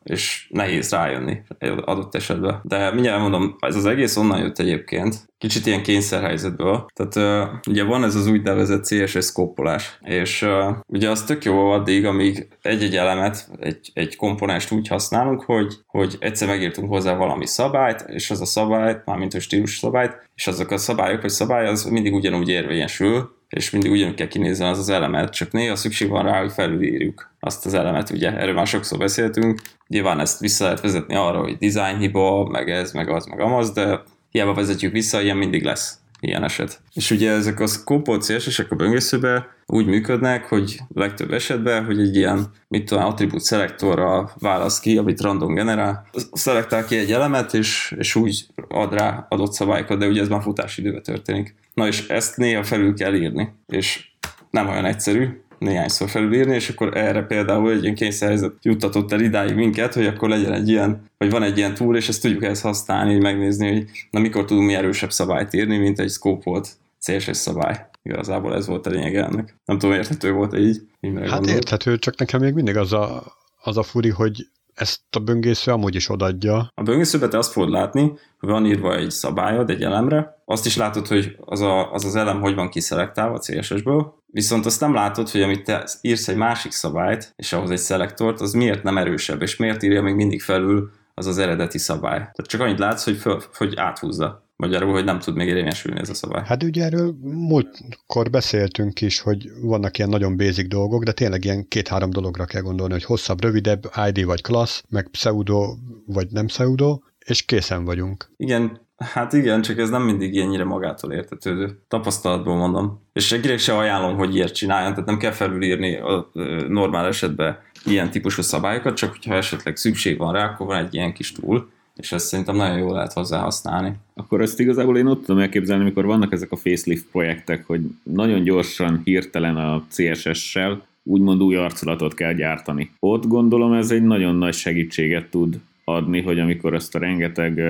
[0.09, 1.41] és nehéz rájönni
[1.85, 2.59] adott esetben.
[2.63, 6.85] De mindjárt mondom, ez az egész onnan jött egyébként, kicsit ilyen kényszerhelyzetből.
[6.93, 10.45] Tehát uh, ugye van ez az úgynevezett CSS szkópolás, és
[10.87, 16.15] ugye az tök jó addig, amíg egy-egy elemet, egy, egy komponenst úgy használunk, hogy, hogy
[16.19, 20.71] egyszer megírtunk hozzá valami szabályt, és az a szabály, mármint a stílus szabályt, és azok
[20.71, 24.89] a szabályok, vagy szabály, az mindig ugyanúgy érvényesül, és mindig ugyanúgy kell kinézni az az
[24.89, 28.97] elemet, csak néha szükség van rá, hogy felülírjuk azt az elemet, ugye erről már sokszor
[28.97, 29.61] beszéltünk.
[29.87, 32.17] Nyilván ezt vissza lehet vezetni arra, hogy design
[32.51, 36.81] meg ez, meg az, meg amaz, de hiába vezetjük vissza, ilyen mindig lesz ilyen eset.
[36.93, 42.15] És ugye ezek a scope CSS-ek a böngészőben úgy működnek, hogy legtöbb esetben, hogy egy
[42.15, 47.95] ilyen, mit tudom, attribút szelektorral válasz ki, amit random generál, szelektál ki egy elemet, és,
[47.97, 51.55] és úgy ad rá adott szabályokat, de ugye ez már futásidőben történik.
[51.79, 54.07] Na és ezt néha felül kell írni, és
[54.49, 59.55] nem olyan egyszerű, néhányszor felülírni, és akkor erre például egy ilyen kényszerhelyzet juttatott el idáig
[59.55, 62.61] minket, hogy akkor legyen egy ilyen, vagy van egy ilyen túl, és ezt tudjuk ezt
[62.61, 66.69] használni, hogy megnézni, hogy na mikor tudunk mi erősebb szabályt írni, mint egy volt
[67.01, 67.85] CSS szabály.
[68.03, 69.55] Igazából ez volt a lényeg ennek.
[69.65, 70.81] Nem tudom, érthető volt így.
[70.99, 71.55] így Hát gondolom.
[71.55, 73.23] érthető, csak nekem még mindig az a,
[73.61, 74.47] az a furi, hogy
[74.79, 76.71] ezt a böngésző amúgy is odaadja.
[76.75, 78.01] A böngészőben te azt fogod látni,
[78.39, 82.15] hogy van írva egy szabályod egy elemre, azt is látod, hogy az a, az, az
[82.15, 86.35] elem hogy van kiszelektálva a CSS-ből, viszont azt nem látod, hogy amit te írsz egy
[86.35, 90.41] másik szabályt, és ahhoz egy szelektort, az miért nem erősebb, és miért írja még mindig
[90.41, 92.17] felül az az eredeti szabály.
[92.17, 94.48] Tehát csak annyit látsz, hogy, föl, hogy áthúzza.
[94.63, 96.43] Magyarul, hogy nem tud még érvényesülni ez a szabály.
[96.45, 101.67] Hát ugye erről múltkor beszéltünk is, hogy vannak ilyen nagyon basic dolgok, de tényleg ilyen
[101.67, 106.99] két-három dologra kell gondolni, hogy hosszabb, rövidebb, ID vagy class, meg pseudo vagy nem pseudo,
[107.25, 108.31] és készen vagyunk.
[108.37, 111.83] Igen, hát igen, csak ez nem mindig ennyire magától értetődő.
[111.87, 113.01] Tapasztalatból mondom.
[113.13, 116.29] És senkinek se ajánlom, hogy ilyet csináljon, tehát nem kell felülírni a
[116.67, 121.13] normál esetben ilyen típusú szabályokat, csak hogyha esetleg szükség van rá, akkor van egy ilyen
[121.13, 123.93] kis túl, és ezt szerintem nagyon jól lehet hozzá használni.
[124.13, 128.43] Akkor ezt igazából én ott tudom elképzelni, amikor vannak ezek a facelift projektek, hogy nagyon
[128.43, 132.91] gyorsan, hirtelen a CSS-sel úgymond új arculatot kell gyártani.
[132.99, 137.61] Ott gondolom ez egy nagyon nagy segítséget tud adni, hogy amikor ezt a rengeteg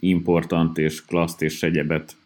[0.00, 2.16] important és klaszt és egyebet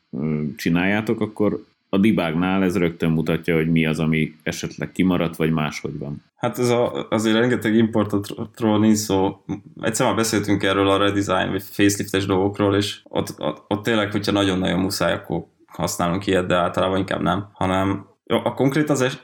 [0.57, 5.99] csináljátok, akkor a debugnál ez rögtön mutatja, hogy mi az, ami esetleg kimaradt, vagy máshogy
[5.99, 6.23] van.
[6.37, 9.45] Hát ez a, azért rengeteg importotról nincs szó.
[9.81, 14.33] Egyszer már beszéltünk erről a redesign, vagy faceliftes dolgokról, és ott, ott, ott tényleg, hogyha
[14.33, 19.23] nagyon-nagyon muszáj, akkor használunk ilyet, de általában inkább nem, hanem a konkrét, az es,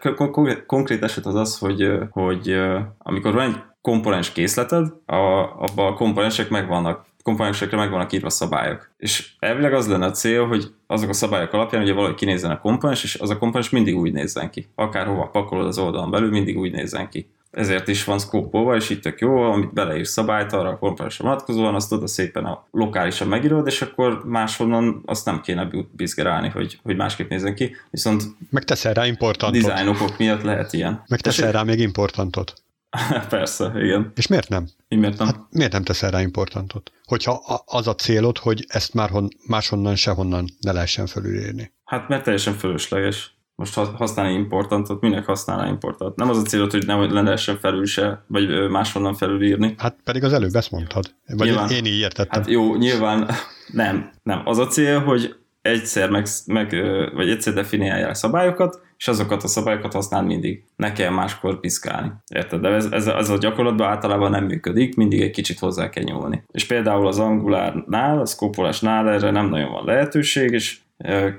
[0.66, 2.61] konkrét, eset az az, hogy, hogy
[2.98, 5.16] amikor van egy komponens készleted, a,
[5.59, 8.91] abban a komponensek megvannak komponensekre meg vannak írva szabályok.
[8.97, 12.61] És elvileg az lenne a cél, hogy azok a szabályok alapján ugye valahogy kinézzen a
[12.61, 14.67] komponens, és az a komponens mindig úgy nézzen ki.
[14.75, 17.31] Akárhova pakolod az oldalon belül, mindig úgy nézzen ki.
[17.51, 21.75] Ezért is van szkópolva, és itt tök jó, amit beleírsz szabályt arra a komponensre vonatkozóan,
[21.75, 26.97] azt oda szépen a lokálisan megírod, és akkor máshonnan azt nem kéne bizgerálni, hogy, hogy
[26.97, 27.77] másképp nézzen ki.
[27.91, 29.61] Viszont Megteszel rá importantot.
[29.61, 31.03] Dizájnokok miatt lehet ilyen.
[31.09, 32.62] Megteszel rá még importantot.
[33.29, 34.13] Persze, igen.
[34.15, 34.69] És miért nem?
[34.89, 35.27] Így miért nem?
[35.27, 36.93] Hát miért nem teszel rá importantot?
[37.05, 41.73] Hogyha az a célod, hogy ezt már hon, máshonnan, sehonnan ne lehessen fölülírni.
[41.85, 43.37] Hát mert teljesen fölösleges.
[43.55, 46.17] Most használni importantot, minek használni importot?
[46.17, 49.75] Nem az a célod, hogy nem le lehessen felül se, vagy máshonnan felülírni.
[49.79, 51.15] Hát pedig az előbb ezt mondtad.
[51.27, 52.41] Vagy nyilván, én így értettem.
[52.41, 53.31] Hát jó, nyilván
[53.73, 54.11] nem.
[54.23, 54.43] Nem.
[54.45, 56.70] Az a cél, hogy egyszer meg, meg
[57.14, 60.64] vagy egyszer definiálja a szabályokat, és azokat a szabályokat használ mindig.
[60.77, 62.12] Ne kell máskor piszkálni.
[62.35, 62.61] Érted?
[62.61, 66.42] De ez, ez, ez a gyakorlatban általában nem működik, mindig egy kicsit hozzá kell nyúlni.
[66.53, 70.79] És például az Angularnál, a szkópolásnál erre nem nagyon van lehetőség, és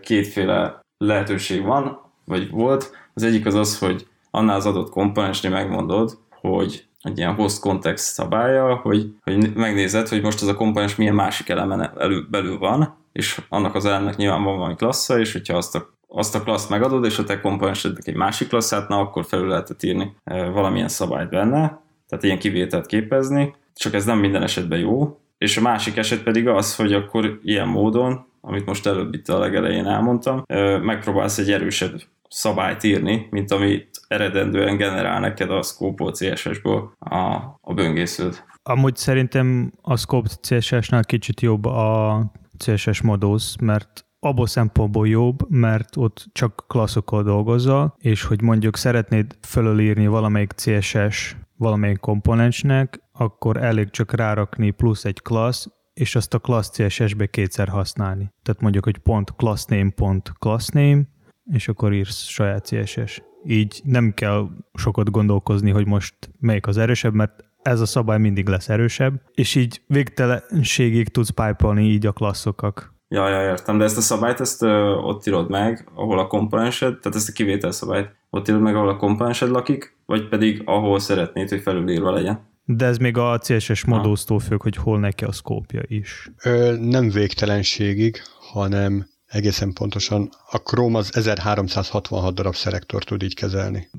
[0.02, 2.92] kétféle lehetőség van, vagy volt.
[3.14, 8.14] Az egyik az az, hogy annál az adott komponensnél megmondod, hogy egy ilyen host context
[8.14, 11.92] szabálya, hogy, hogy megnézed, hogy most az a komponens milyen másik elemen
[12.30, 16.36] belül van, és annak az elemnek nyilván van valami klassza, és hogyha azt a, azt
[16.36, 20.16] a klassz megadod, és a te komponensednek egy másik klasszát, na akkor felül lehetett írni
[20.24, 25.58] e, valamilyen szabályt benne, tehát ilyen kivételt képezni, csak ez nem minden esetben jó, és
[25.58, 29.86] a másik eset pedig az, hogy akkor ilyen módon, amit most előbb itt a legelején
[29.86, 36.92] elmondtam, e, megpróbálsz egy erősebb szabályt írni, mint amit eredendően generál neked a Scope CSS-ből
[37.00, 37.18] a,
[37.62, 38.44] a böngésződ.
[38.64, 42.22] Amúgy szerintem a Scope CSS-nál kicsit jobb a
[42.64, 49.38] CSS Modus, mert abból szempontból jobb, mert ott csak klasszokkal dolgozol, és hogy mondjuk szeretnéd
[49.42, 56.40] fölülírni valamelyik CSS valamelyik komponensnek, akkor elég csak rárakni plusz egy klassz, és azt a
[56.40, 58.30] class CSS-be kétszer használni.
[58.44, 61.02] Tehát mondjuk, hogy pont class name, pont class name,
[61.44, 63.22] és akkor írsz saját CSS.
[63.46, 68.48] Így nem kell sokat gondolkozni, hogy most melyik az erősebb, mert ez a szabály mindig
[68.48, 72.94] lesz erősebb, és így végtelenségig tudsz pipe így a klasszokak.
[73.08, 77.00] Ja, ja, értem, de ezt a szabályt ezt ö, ott írod meg, ahol a komponensed,
[77.00, 81.00] tehát ezt a kivétel szabályt ott írod meg, ahol a komponensed lakik, vagy pedig ahol
[81.00, 82.52] szeretnéd, hogy felülírva legyen.
[82.66, 86.32] De ez még a CSS modóztól függ, hogy hol neki a szkópja is.
[86.44, 88.22] Ö, nem végtelenségig,
[88.52, 93.90] hanem egészen pontosan a Chrome az 1366 darab szelektor tud így kezelni.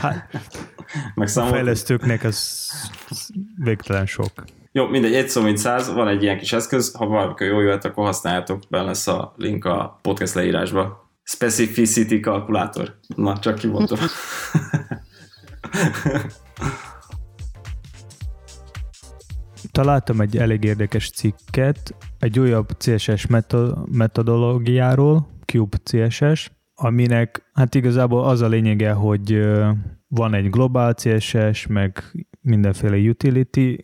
[0.00, 0.30] Hát,
[1.14, 2.68] a fejlesztőknek ez
[3.56, 4.30] végtelen sok.
[4.72, 7.84] Jó, mindegy, egy szó, mint száz, van egy ilyen kis eszköz, ha valaki jó jöhet,
[7.84, 11.10] akkor használjátok, be lesz a link a podcast leírásba.
[11.22, 12.98] Specificity kalkulátor.
[13.16, 13.98] Na, csak kimondtam.
[19.72, 23.26] Találtam egy elég érdekes cikket, egy újabb CSS
[23.90, 29.40] metodológiáról, Cube CSS, aminek hát igazából az a lényege, hogy
[30.10, 32.02] van egy globál CSS, meg
[32.40, 33.76] mindenféle utility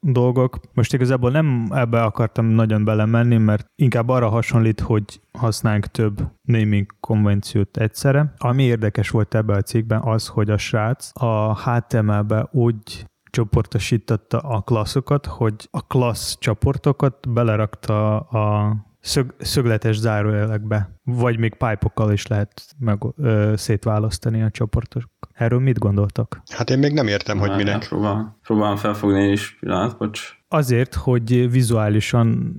[0.00, 0.60] dolgok.
[0.72, 6.86] Most igazából nem ebbe akartam nagyon belemenni, mert inkább arra hasonlít, hogy használjunk több naming
[7.00, 8.34] konvenciót egyszerre.
[8.38, 14.60] Ami érdekes volt ebbe a cikkben az, hogy a srác a HTML-be úgy csoportosította a
[14.60, 22.62] klasszokat, hogy a klassz csoportokat belerakta a szög, szögletes zárójelekbe, vagy még pipe is lehet
[22.78, 25.10] meg, ö, szétválasztani a csoportok.
[25.32, 26.42] Erről mit gondoltak?
[26.50, 27.88] Hát én még nem értem, hogy minek.
[27.88, 30.38] Próbálom, próbálom felfogni én is, pillanat, bocs.
[30.48, 32.56] Azért, hogy vizuálisan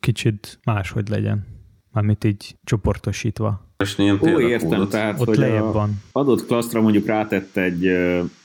[0.00, 1.46] kicsit máshogy legyen,
[1.92, 3.64] mármint így csoportosítva.
[4.20, 6.02] Ó, értem, tehát, Ott hogy lejjebb van.
[6.12, 7.90] adott klasszra mondjuk rátett egy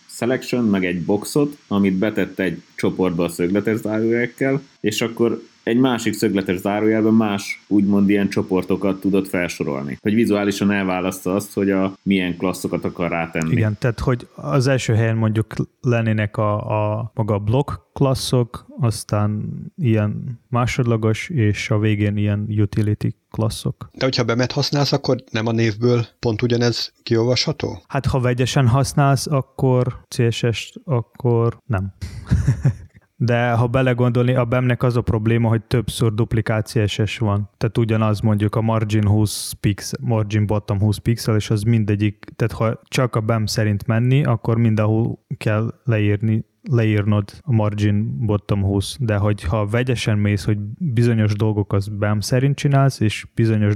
[0.07, 6.13] selection, meg egy boxot, amit betett egy csoportba a szögletes zárójelekkel, és akkor egy másik
[6.13, 9.97] szögletes zárójelben más úgymond ilyen csoportokat tudod felsorolni.
[10.01, 13.51] Hogy vizuálisan elválaszta azt, hogy a milyen klasszokat akar rátenni.
[13.51, 16.53] Igen, tehát hogy az első helyen mondjuk lennének a,
[16.97, 23.89] a maga a blokk klasszok, aztán ilyen másodlagos, és a végén ilyen utility klasszok.
[23.93, 27.83] De hogyha bemet használsz, akkor nem a névből pont ugyanez kiolvasható?
[27.87, 31.93] Hát ha vegyesen használsz, akkor CSS, akkor nem.
[33.23, 37.49] De ha belegondolni, a BEM-nek az a probléma, hogy többször duplikált CSS van.
[37.57, 42.53] Tehát ugyanaz mondjuk a margin 20 pixel, margin bottom 20 pixel, és az mindegyik, tehát
[42.53, 48.95] ha csak a BEM szerint menni, akkor mindenhol kell leírni leírnod a margin bottom 20,
[48.99, 53.75] de hogyha vegyesen mész, hogy bizonyos dolgok az BAM szerint csinálsz, és bizonyos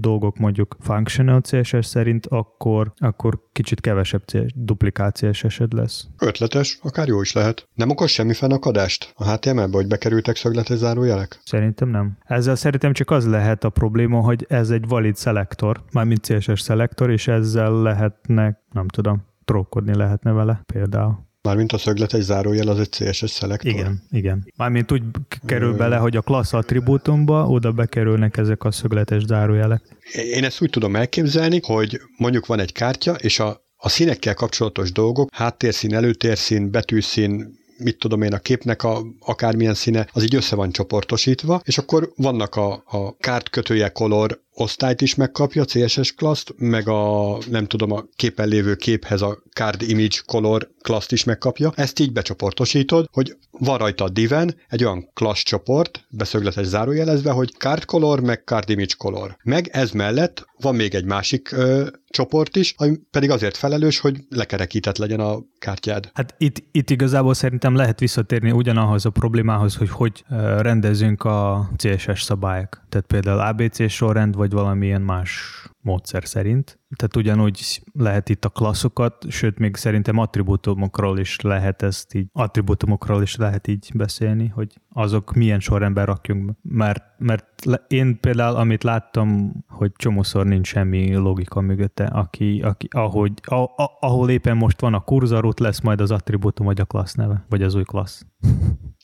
[0.00, 4.22] dolgok mondjuk functional CSS szerint, akkor, akkor kicsit kevesebb
[4.54, 6.08] duplikációs eset lesz.
[6.18, 7.68] Ötletes, akár jó is lehet.
[7.74, 11.40] Nem okoz semmi fennakadást a HTML-be, hogy bekerültek szögletes zárójelek?
[11.44, 12.18] Szerintem nem.
[12.24, 17.10] Ezzel szerintem csak az lehet a probléma, hogy ez egy valid szelektor, mármint CSS szelektor,
[17.10, 21.25] és ezzel lehetnek, nem tudom, trókodni lehetne vele például.
[21.46, 23.70] Mármint a szögletes zárójel az egy CSS szelektor?
[23.70, 24.52] Igen, igen.
[24.56, 25.02] Mármint úgy
[25.44, 25.76] kerül Ö...
[25.76, 29.82] bele, hogy a klassz attribútumba oda bekerülnek ezek a szögletes zárójelek.
[30.12, 34.92] Én ezt úgy tudom elképzelni, hogy mondjuk van egy kártya, és a, a színekkel kapcsolatos
[34.92, 40.56] dolgok, háttérszín, előtérszín, betűszín, mit tudom én, a képnek a akármilyen színe, az így össze
[40.56, 46.54] van csoportosítva, és akkor vannak a, a kárt kötője color osztályt is megkapja, CSS klaszt,
[46.56, 51.72] meg a, nem tudom, a képen lévő képhez a card image color klaszt is megkapja.
[51.74, 57.52] Ezt így becsoportosítod, hogy van rajta a diven egy olyan class csoport, beszögletes zárójelezve, hogy
[57.58, 59.36] card color, meg card image color.
[59.42, 64.16] Meg ez mellett van még egy másik ö, csoport is, ami pedig azért felelős, hogy
[64.28, 66.10] lekerekített legyen a kártyád.
[66.14, 70.24] Hát itt, itt igazából szerintem lehet visszatérni ugyanahoz a problémához, hogy hogy
[70.58, 72.85] rendezünk a CSS szabályok.
[72.96, 76.78] Tehát például ABC sorrend, vagy valamilyen más módszer szerint.
[76.96, 83.22] Tehát ugyanúgy lehet itt a klasszokat, sőt még szerintem attribútumokról is lehet ezt így, attribútumokról
[83.22, 89.52] is lehet így beszélni, hogy azok milyen sorrendben rakjunk, mert, mert én például, amit láttam,
[89.68, 94.94] hogy csomószor nincs semmi logika mögötte, aki, aki ahogy, a, a, ahol éppen most van
[94.94, 98.26] a kurzor, ott lesz majd az attribútum, vagy a klassz neve, vagy az új klassz.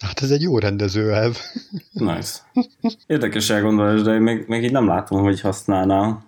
[0.03, 1.37] Hát ez egy jó rendező elv.
[1.93, 2.39] Nice.
[3.07, 6.23] Érdekes elgondolás, de még, még így nem látom, hogy használná.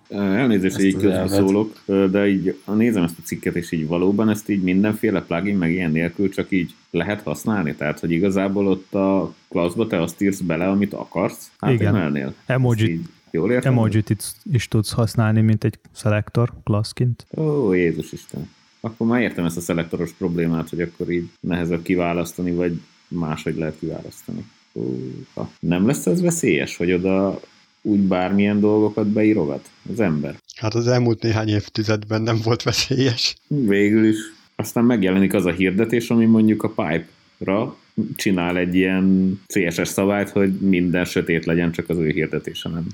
[0.45, 4.61] Elnézést, hogy így szólok, de így nézem ezt a cikket, és így valóban ezt így
[4.61, 7.75] mindenféle plugin, meg ilyen nélkül csak így lehet használni?
[7.75, 11.51] Tehát, hogy igazából ott a klasszba te azt írsz bele, amit akarsz?
[11.59, 12.33] Hát Igen.
[12.45, 13.71] Emoji, jól értem?
[13.71, 14.15] Emojit
[14.51, 17.25] is tudsz használni, mint egy szelektor klasszként.
[17.37, 18.49] Ó, Jézus Isten.
[18.79, 23.75] Akkor már értem ezt a szelektoros problémát, hogy akkor így nehezebb kiválasztani, vagy máshogy lehet
[23.79, 24.45] kiválasztani.
[24.73, 25.51] Húha.
[25.59, 27.39] Nem lesz ez veszélyes, hogy oda
[27.85, 30.35] úgy bármilyen dolgokat beírogat az ember?
[30.55, 33.35] Hát az elmúlt néhány évtizedben nem volt veszélyes.
[33.47, 34.17] Végül is.
[34.55, 37.75] Aztán megjelenik az a hirdetés, ami mondjuk a Pipe-ra
[38.15, 42.87] csinál egy ilyen CSS szabályt, hogy minden sötét legyen, csak az ő hirdetése nem.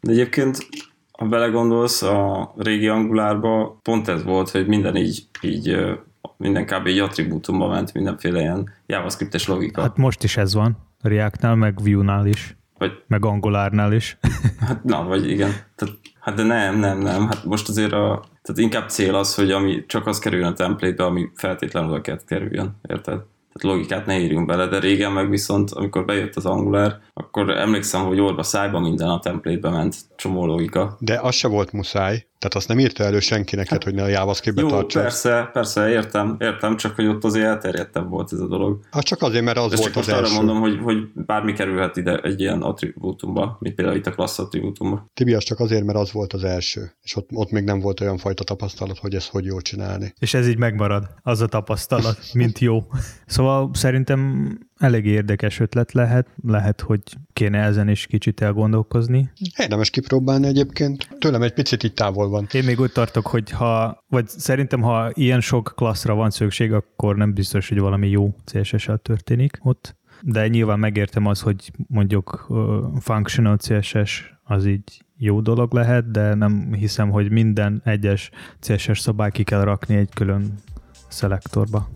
[0.00, 0.68] De egyébként,
[1.12, 5.76] ha belegondolsz, a régi angulárba pont ez volt, hogy minden így, így
[6.36, 6.86] minden kb.
[6.86, 9.80] egy attribútumba ment, mindenféle ilyen JavaScript-es logika.
[9.80, 12.56] Hát most is ez van, React-nál, meg Vue-nál is.
[12.84, 14.16] Vagy, meg Angolárnál is.
[14.66, 15.50] Hát na, vagy igen.
[15.74, 17.26] Tehát, hát de nem, nem, nem.
[17.26, 21.04] Hát most azért a, tehát inkább cél az, hogy ami csak az kerüljön a template-be,
[21.04, 22.76] ami feltétlenül oda kell kerüljön.
[22.88, 23.22] Érted?
[23.54, 28.04] tehát logikát ne írjunk bele, de régen meg viszont, amikor bejött az Angular, akkor emlékszem,
[28.04, 30.96] hogy orba szájba minden a template ment, csomó logika.
[31.00, 34.08] De az se volt muszáj, tehát azt nem írta elő senkinek, hát, hogy ne a
[34.08, 35.00] JavaScript-be Jó, tartsa.
[35.00, 38.80] persze, persze, értem, értem, csak hogy ott azért elterjedtebb volt ez a dolog.
[38.90, 40.34] Hát csak azért, mert az De volt csak az most első.
[40.34, 44.38] arra mondom, hogy, hogy bármi kerülhet ide egy ilyen attribútumba, mint például itt a klassz
[44.38, 45.06] attribútumba.
[45.14, 48.00] Tibi, az csak azért, mert az volt az első, és ott, ott még nem volt
[48.00, 50.14] olyan fajta tapasztalat, hogy ezt hogy jól csinálni.
[50.18, 52.82] És ez így megmarad, az a tapasztalat, mint jó.
[53.26, 57.00] Szóval szerintem elég érdekes ötlet lehet, lehet, hogy
[57.32, 59.30] kéne ezen is kicsit elgondolkozni.
[59.56, 62.46] Érdemes kipróbálni egyébként, tőlem egy picit itt távol van.
[62.52, 67.16] Én még úgy tartok, hogy ha, vagy szerintem ha ilyen sok klasszra van szükség, akkor
[67.16, 72.58] nem biztos, hogy valami jó CSS-el történik ott, de nyilván megértem az, hogy mondjuk uh,
[73.00, 79.30] functional CSS az így jó dolog lehet, de nem hiszem, hogy minden egyes CSS szabály
[79.30, 80.54] ki kell rakni egy külön
[81.08, 81.88] szelektorba.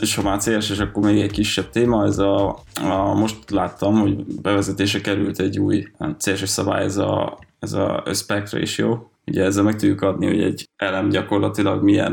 [0.00, 2.48] És ha már CSS, akkor még egy kisebb téma, ez a,
[2.82, 5.86] a most láttam, hogy bevezetése került egy új
[6.18, 8.98] CSS szabály, ez a, ez a aspect ratio.
[9.26, 12.12] Ugye ezzel meg tudjuk adni, hogy egy elem gyakorlatilag milyen,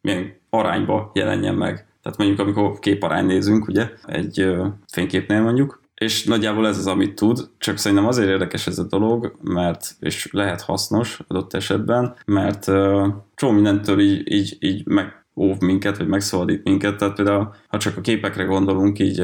[0.00, 1.86] milyen arányba jelenjen meg.
[2.02, 4.56] Tehát mondjuk, amikor képarány nézünk, ugye, egy
[4.92, 9.36] fényképnél mondjuk, és nagyjából ez az, amit tud, csak szerintem azért érdekes ez a dolog,
[9.42, 15.58] mert, és lehet hasznos adott esetben, mert uh, csomó mindentől így, így, így meg óv
[15.60, 19.22] minket, vagy megszabadít minket, tehát például, ha csak a képekre gondolunk így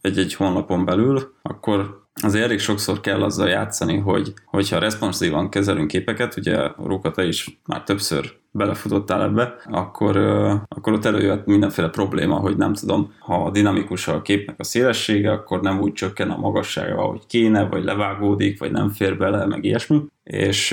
[0.00, 6.36] egy-egy honlapon belül, akkor azért elég sokszor kell azzal játszani, hogy hogyha responsívan kezelünk képeket,
[6.36, 10.16] ugye Róka, te is már többször belefutottál ebbe, akkor,
[10.68, 15.60] akkor ott előjött mindenféle probléma, hogy nem tudom, ha dinamikus a képnek a szélessége, akkor
[15.60, 20.00] nem úgy csökken a magassága, ahogy kéne, vagy levágódik, vagy nem fér bele, meg ilyesmi.
[20.24, 20.72] És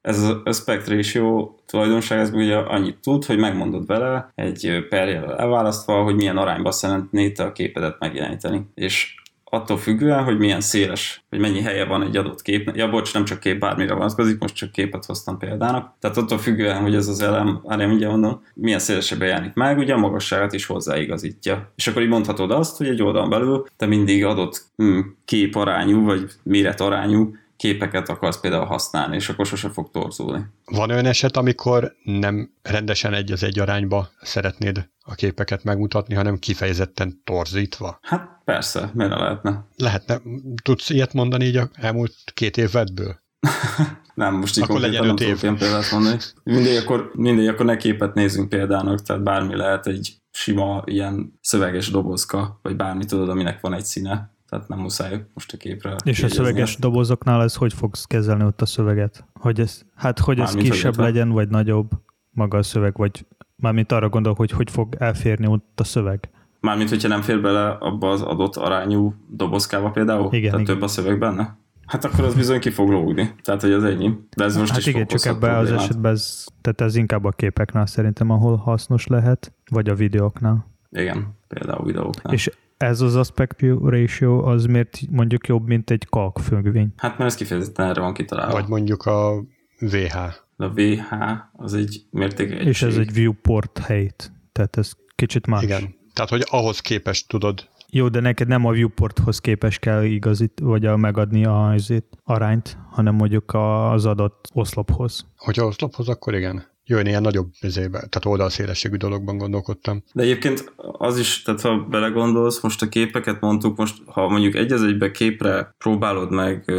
[0.00, 6.02] ez az aspect ratio tulajdonság, ez ugye annyit tud, hogy megmondod vele egy perjel elválasztva,
[6.02, 8.66] hogy milyen arányba szeretnéd a képedet megjeleníteni.
[8.74, 9.14] És
[9.54, 12.70] attól függően, hogy milyen széles, hogy mennyi helye van egy adott kép.
[12.74, 15.94] Ja, bocs, nem csak kép, bármire vonatkozik, most csak képet hoztam példának.
[16.00, 19.94] Tehát attól függően, hogy ez az elem, én mindjárt mondom, milyen szélesebben jelenik meg, ugye
[19.94, 21.72] a magasságát is hozzáigazítja.
[21.76, 26.30] És akkor így mondhatod azt, hogy egy oldalon belül te mindig adott mm, képarányú, vagy
[26.42, 30.44] méretarányú képeket akarsz például használni, és akkor sose fog torzulni.
[30.64, 36.38] Van olyan eset, amikor nem rendesen egy az egy arányba szeretnéd a képeket megmutatni, hanem
[36.38, 37.98] kifejezetten torzítva?
[38.02, 39.66] Hát persze, miért ne lehetne?
[39.76, 40.20] Lehetne.
[40.62, 43.22] Tudsz ilyet mondani így a elmúlt két évedből?
[44.14, 46.16] nem, most így akkor legyen nem tudok ilyen példát mondani.
[46.42, 51.90] Mindegy akkor, mindegy, akkor ne képet nézzünk példának, tehát bármi lehet egy sima ilyen szöveges
[51.90, 55.96] dobozka, vagy bármi tudod, aminek van egy színe tehát nem muszáj most a képre.
[56.04, 56.80] És a szöveges ezt.
[56.80, 59.24] dobozoknál ez hogy fogsz kezelni ott a szöveget?
[59.32, 61.90] Hogy ez, hát hogy ez Mármint kisebb legyen, vagy nagyobb
[62.30, 63.26] maga a szöveg, vagy
[63.56, 66.30] mármint arra gondol, hogy hogy fog elférni ott a szöveg?
[66.64, 70.26] Mármint, hogyha nem fér bele abba az adott arányú dobozkába például?
[70.32, 70.74] Igen, Tehát igen.
[70.74, 71.58] több a szöveg benne?
[71.86, 73.34] Hát akkor az bizony ki fog lógni.
[73.42, 74.10] Tehát, hogy az ennyi.
[74.36, 77.30] De ez most hát is igen, csak ebben az esetben ez, tehát ez inkább a
[77.30, 80.66] képeknál szerintem, ahol hasznos lehet, vagy a videóknál.
[80.90, 82.34] Igen, például videóknál.
[82.34, 86.08] És ez az aspect ratio az miért mondjuk jobb, mint egy
[86.42, 86.92] függvény?
[86.96, 88.52] Hát mert ez kifejezetten erre van kitalálva.
[88.52, 89.44] Vagy mondjuk a
[89.78, 90.16] VH.
[90.56, 91.12] A VH
[91.52, 95.62] az egy mérték És ez egy viewport helyt, tehát ez kicsit más.
[95.62, 97.68] Igen, tehát hogy ahhoz képest tudod.
[97.90, 102.76] Jó, de neked nem a viewporthoz képes kell igazít, vagy a megadni a, azért, arányt,
[102.90, 105.26] hanem mondjuk az adott oszlophoz.
[105.36, 110.02] Hogyha oszlophoz, akkor igen jön ilyen nagyobb vizébe, tehát oldalszélességű dologban gondolkodtam.
[110.12, 114.72] De egyébként az is, tehát ha belegondolsz, most a képeket mondtuk, most ha mondjuk egy
[114.72, 116.70] az egybe képre próbálod meg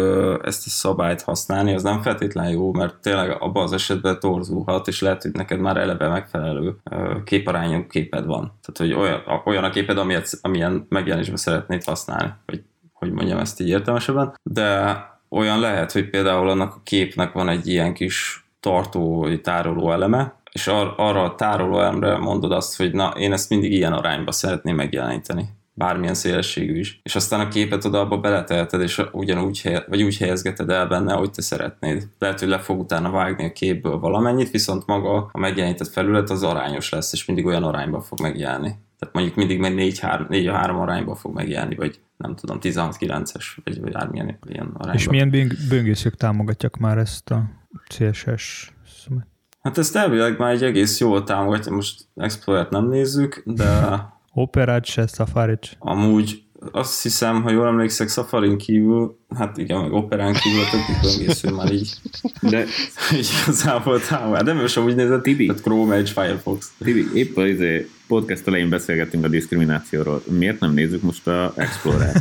[0.43, 5.01] ezt a szabályt használni, az nem feltétlenül jó, mert tényleg abban az esetben torzulhat, és
[5.01, 6.75] lehet, hogy neked már eleve megfelelő
[7.23, 8.59] képarányú képed van.
[8.61, 13.59] Tehát, hogy olyan, olyan a képed, amilyet, amilyen megjelenésben szeretnéd használni, vagy hogy mondjam ezt
[13.59, 14.97] így értelmesebben, de
[15.29, 20.67] olyan lehet, hogy például annak a képnek van egy ilyen kis tartó, tároló eleme, és
[20.67, 24.75] ar- arra a tároló elemre mondod azt, hogy na, én ezt mindig ilyen arányba szeretném
[24.75, 26.99] megjeleníteni bármilyen szélességű is.
[27.03, 31.13] És aztán a képet oda abba beleteheted, és ugyanúgy helye, vagy úgy helyezgeted el benne,
[31.13, 32.07] ahogy te szeretnéd.
[32.19, 36.43] Lehet, hogy le fog utána vágni a képből valamennyit, viszont maga a megjelenített felület az
[36.43, 38.71] arányos lesz, és mindig olyan arányba fog megjelenni.
[38.99, 43.91] Tehát mondjuk mindig meg 4-3 3 arányba fog megjelenni, vagy nem tudom, 16-9-es, vagy, vagy
[43.91, 44.99] bármilyen ilyen arányba.
[44.99, 47.43] És milyen böngészők támogatják már ezt a
[47.87, 48.71] CSS
[49.03, 49.27] szemet.
[49.61, 53.99] Hát ezt elvileg már egy egész jól támogatja, most Explorer-t nem nézzük, de...
[54.33, 60.33] Operát se, safari Amúgy azt hiszem, ha jól emlékszek, safari kívül, hát igen, meg Operán
[60.33, 61.93] kívül a többi böngésző már így,
[62.41, 62.65] de
[63.17, 64.43] így igazából támogat.
[64.43, 65.45] De most úgy nézett, Tibi.
[65.45, 66.71] tehát Chrome, Edge, Firefox.
[66.83, 70.23] Tibi, épp az izé podcast elején beszélgettünk a diszkriminációról.
[70.29, 72.15] Miért nem nézzük most a Explorer?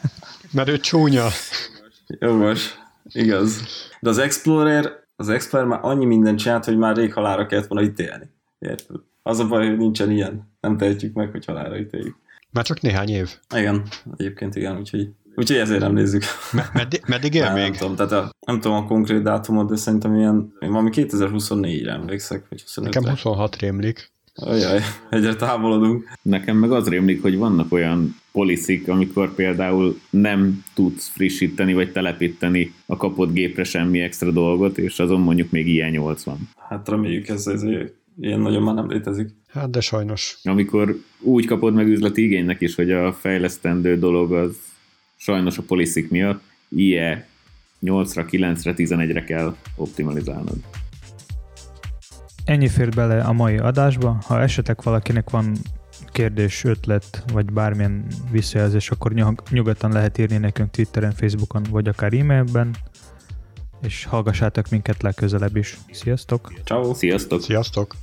[0.52, 1.26] Mert ő csúnya.
[2.20, 2.79] Jó, most.
[3.04, 3.62] Igaz.
[4.00, 7.88] De az Explorer, az Explorer már annyi mindent csinált, hogy már rég halára kellett volna
[7.88, 8.30] ítélni.
[8.58, 8.96] Érted?
[9.22, 10.52] Az a baj, hogy nincsen ilyen.
[10.60, 12.16] Nem tehetjük meg, hogy halára ítéljük.
[12.50, 13.30] Már csak néhány év.
[13.54, 13.82] Igen,
[14.16, 16.22] egyébként igen, úgyhogy, úgyhogy ezért nem nézzük.
[16.72, 17.62] Meddig, meddig él még?
[17.62, 22.46] Nem tudom, tehát a, nem tudom a konkrét dátumot, de szerintem ilyen, valami 2024-re emlékszek,
[22.48, 24.12] vagy 25 Nekem 26 rémlik.
[24.40, 24.80] Ajaj,
[25.10, 26.08] egyre távolodunk.
[26.22, 32.74] Nekem meg az rémlik, hogy vannak olyan poliszik, amikor például nem tudsz frissíteni vagy telepíteni
[32.86, 36.48] a kapott gépre semmi extra dolgot, és azon mondjuk még ilyen 80.
[36.68, 37.62] Hát reméljük ez, ez
[38.20, 39.28] ilyen nagyon már nem létezik.
[39.48, 40.38] Hát de sajnos.
[40.42, 44.56] Amikor úgy kapod meg üzleti igénynek is, hogy a fejlesztendő dolog az
[45.16, 47.28] sajnos a poliszik miatt IE
[47.82, 50.56] 8-ra, 9-re, 11-re kell optimalizálnod.
[52.50, 54.18] Ennyi fér bele a mai adásba.
[54.26, 55.56] Ha esetleg valakinek van
[56.06, 59.12] kérdés, ötlet, vagy bármilyen visszajelzés, akkor
[59.50, 62.76] nyugodtan lehet írni nekünk Twitteren, Facebookon, vagy akár e-mailben,
[63.82, 65.78] és hallgassátok minket legközelebb is.
[65.90, 66.52] Sziasztok!
[66.64, 66.94] Ciao.
[66.94, 67.42] Sziasztok!
[67.42, 67.94] Sziasztok!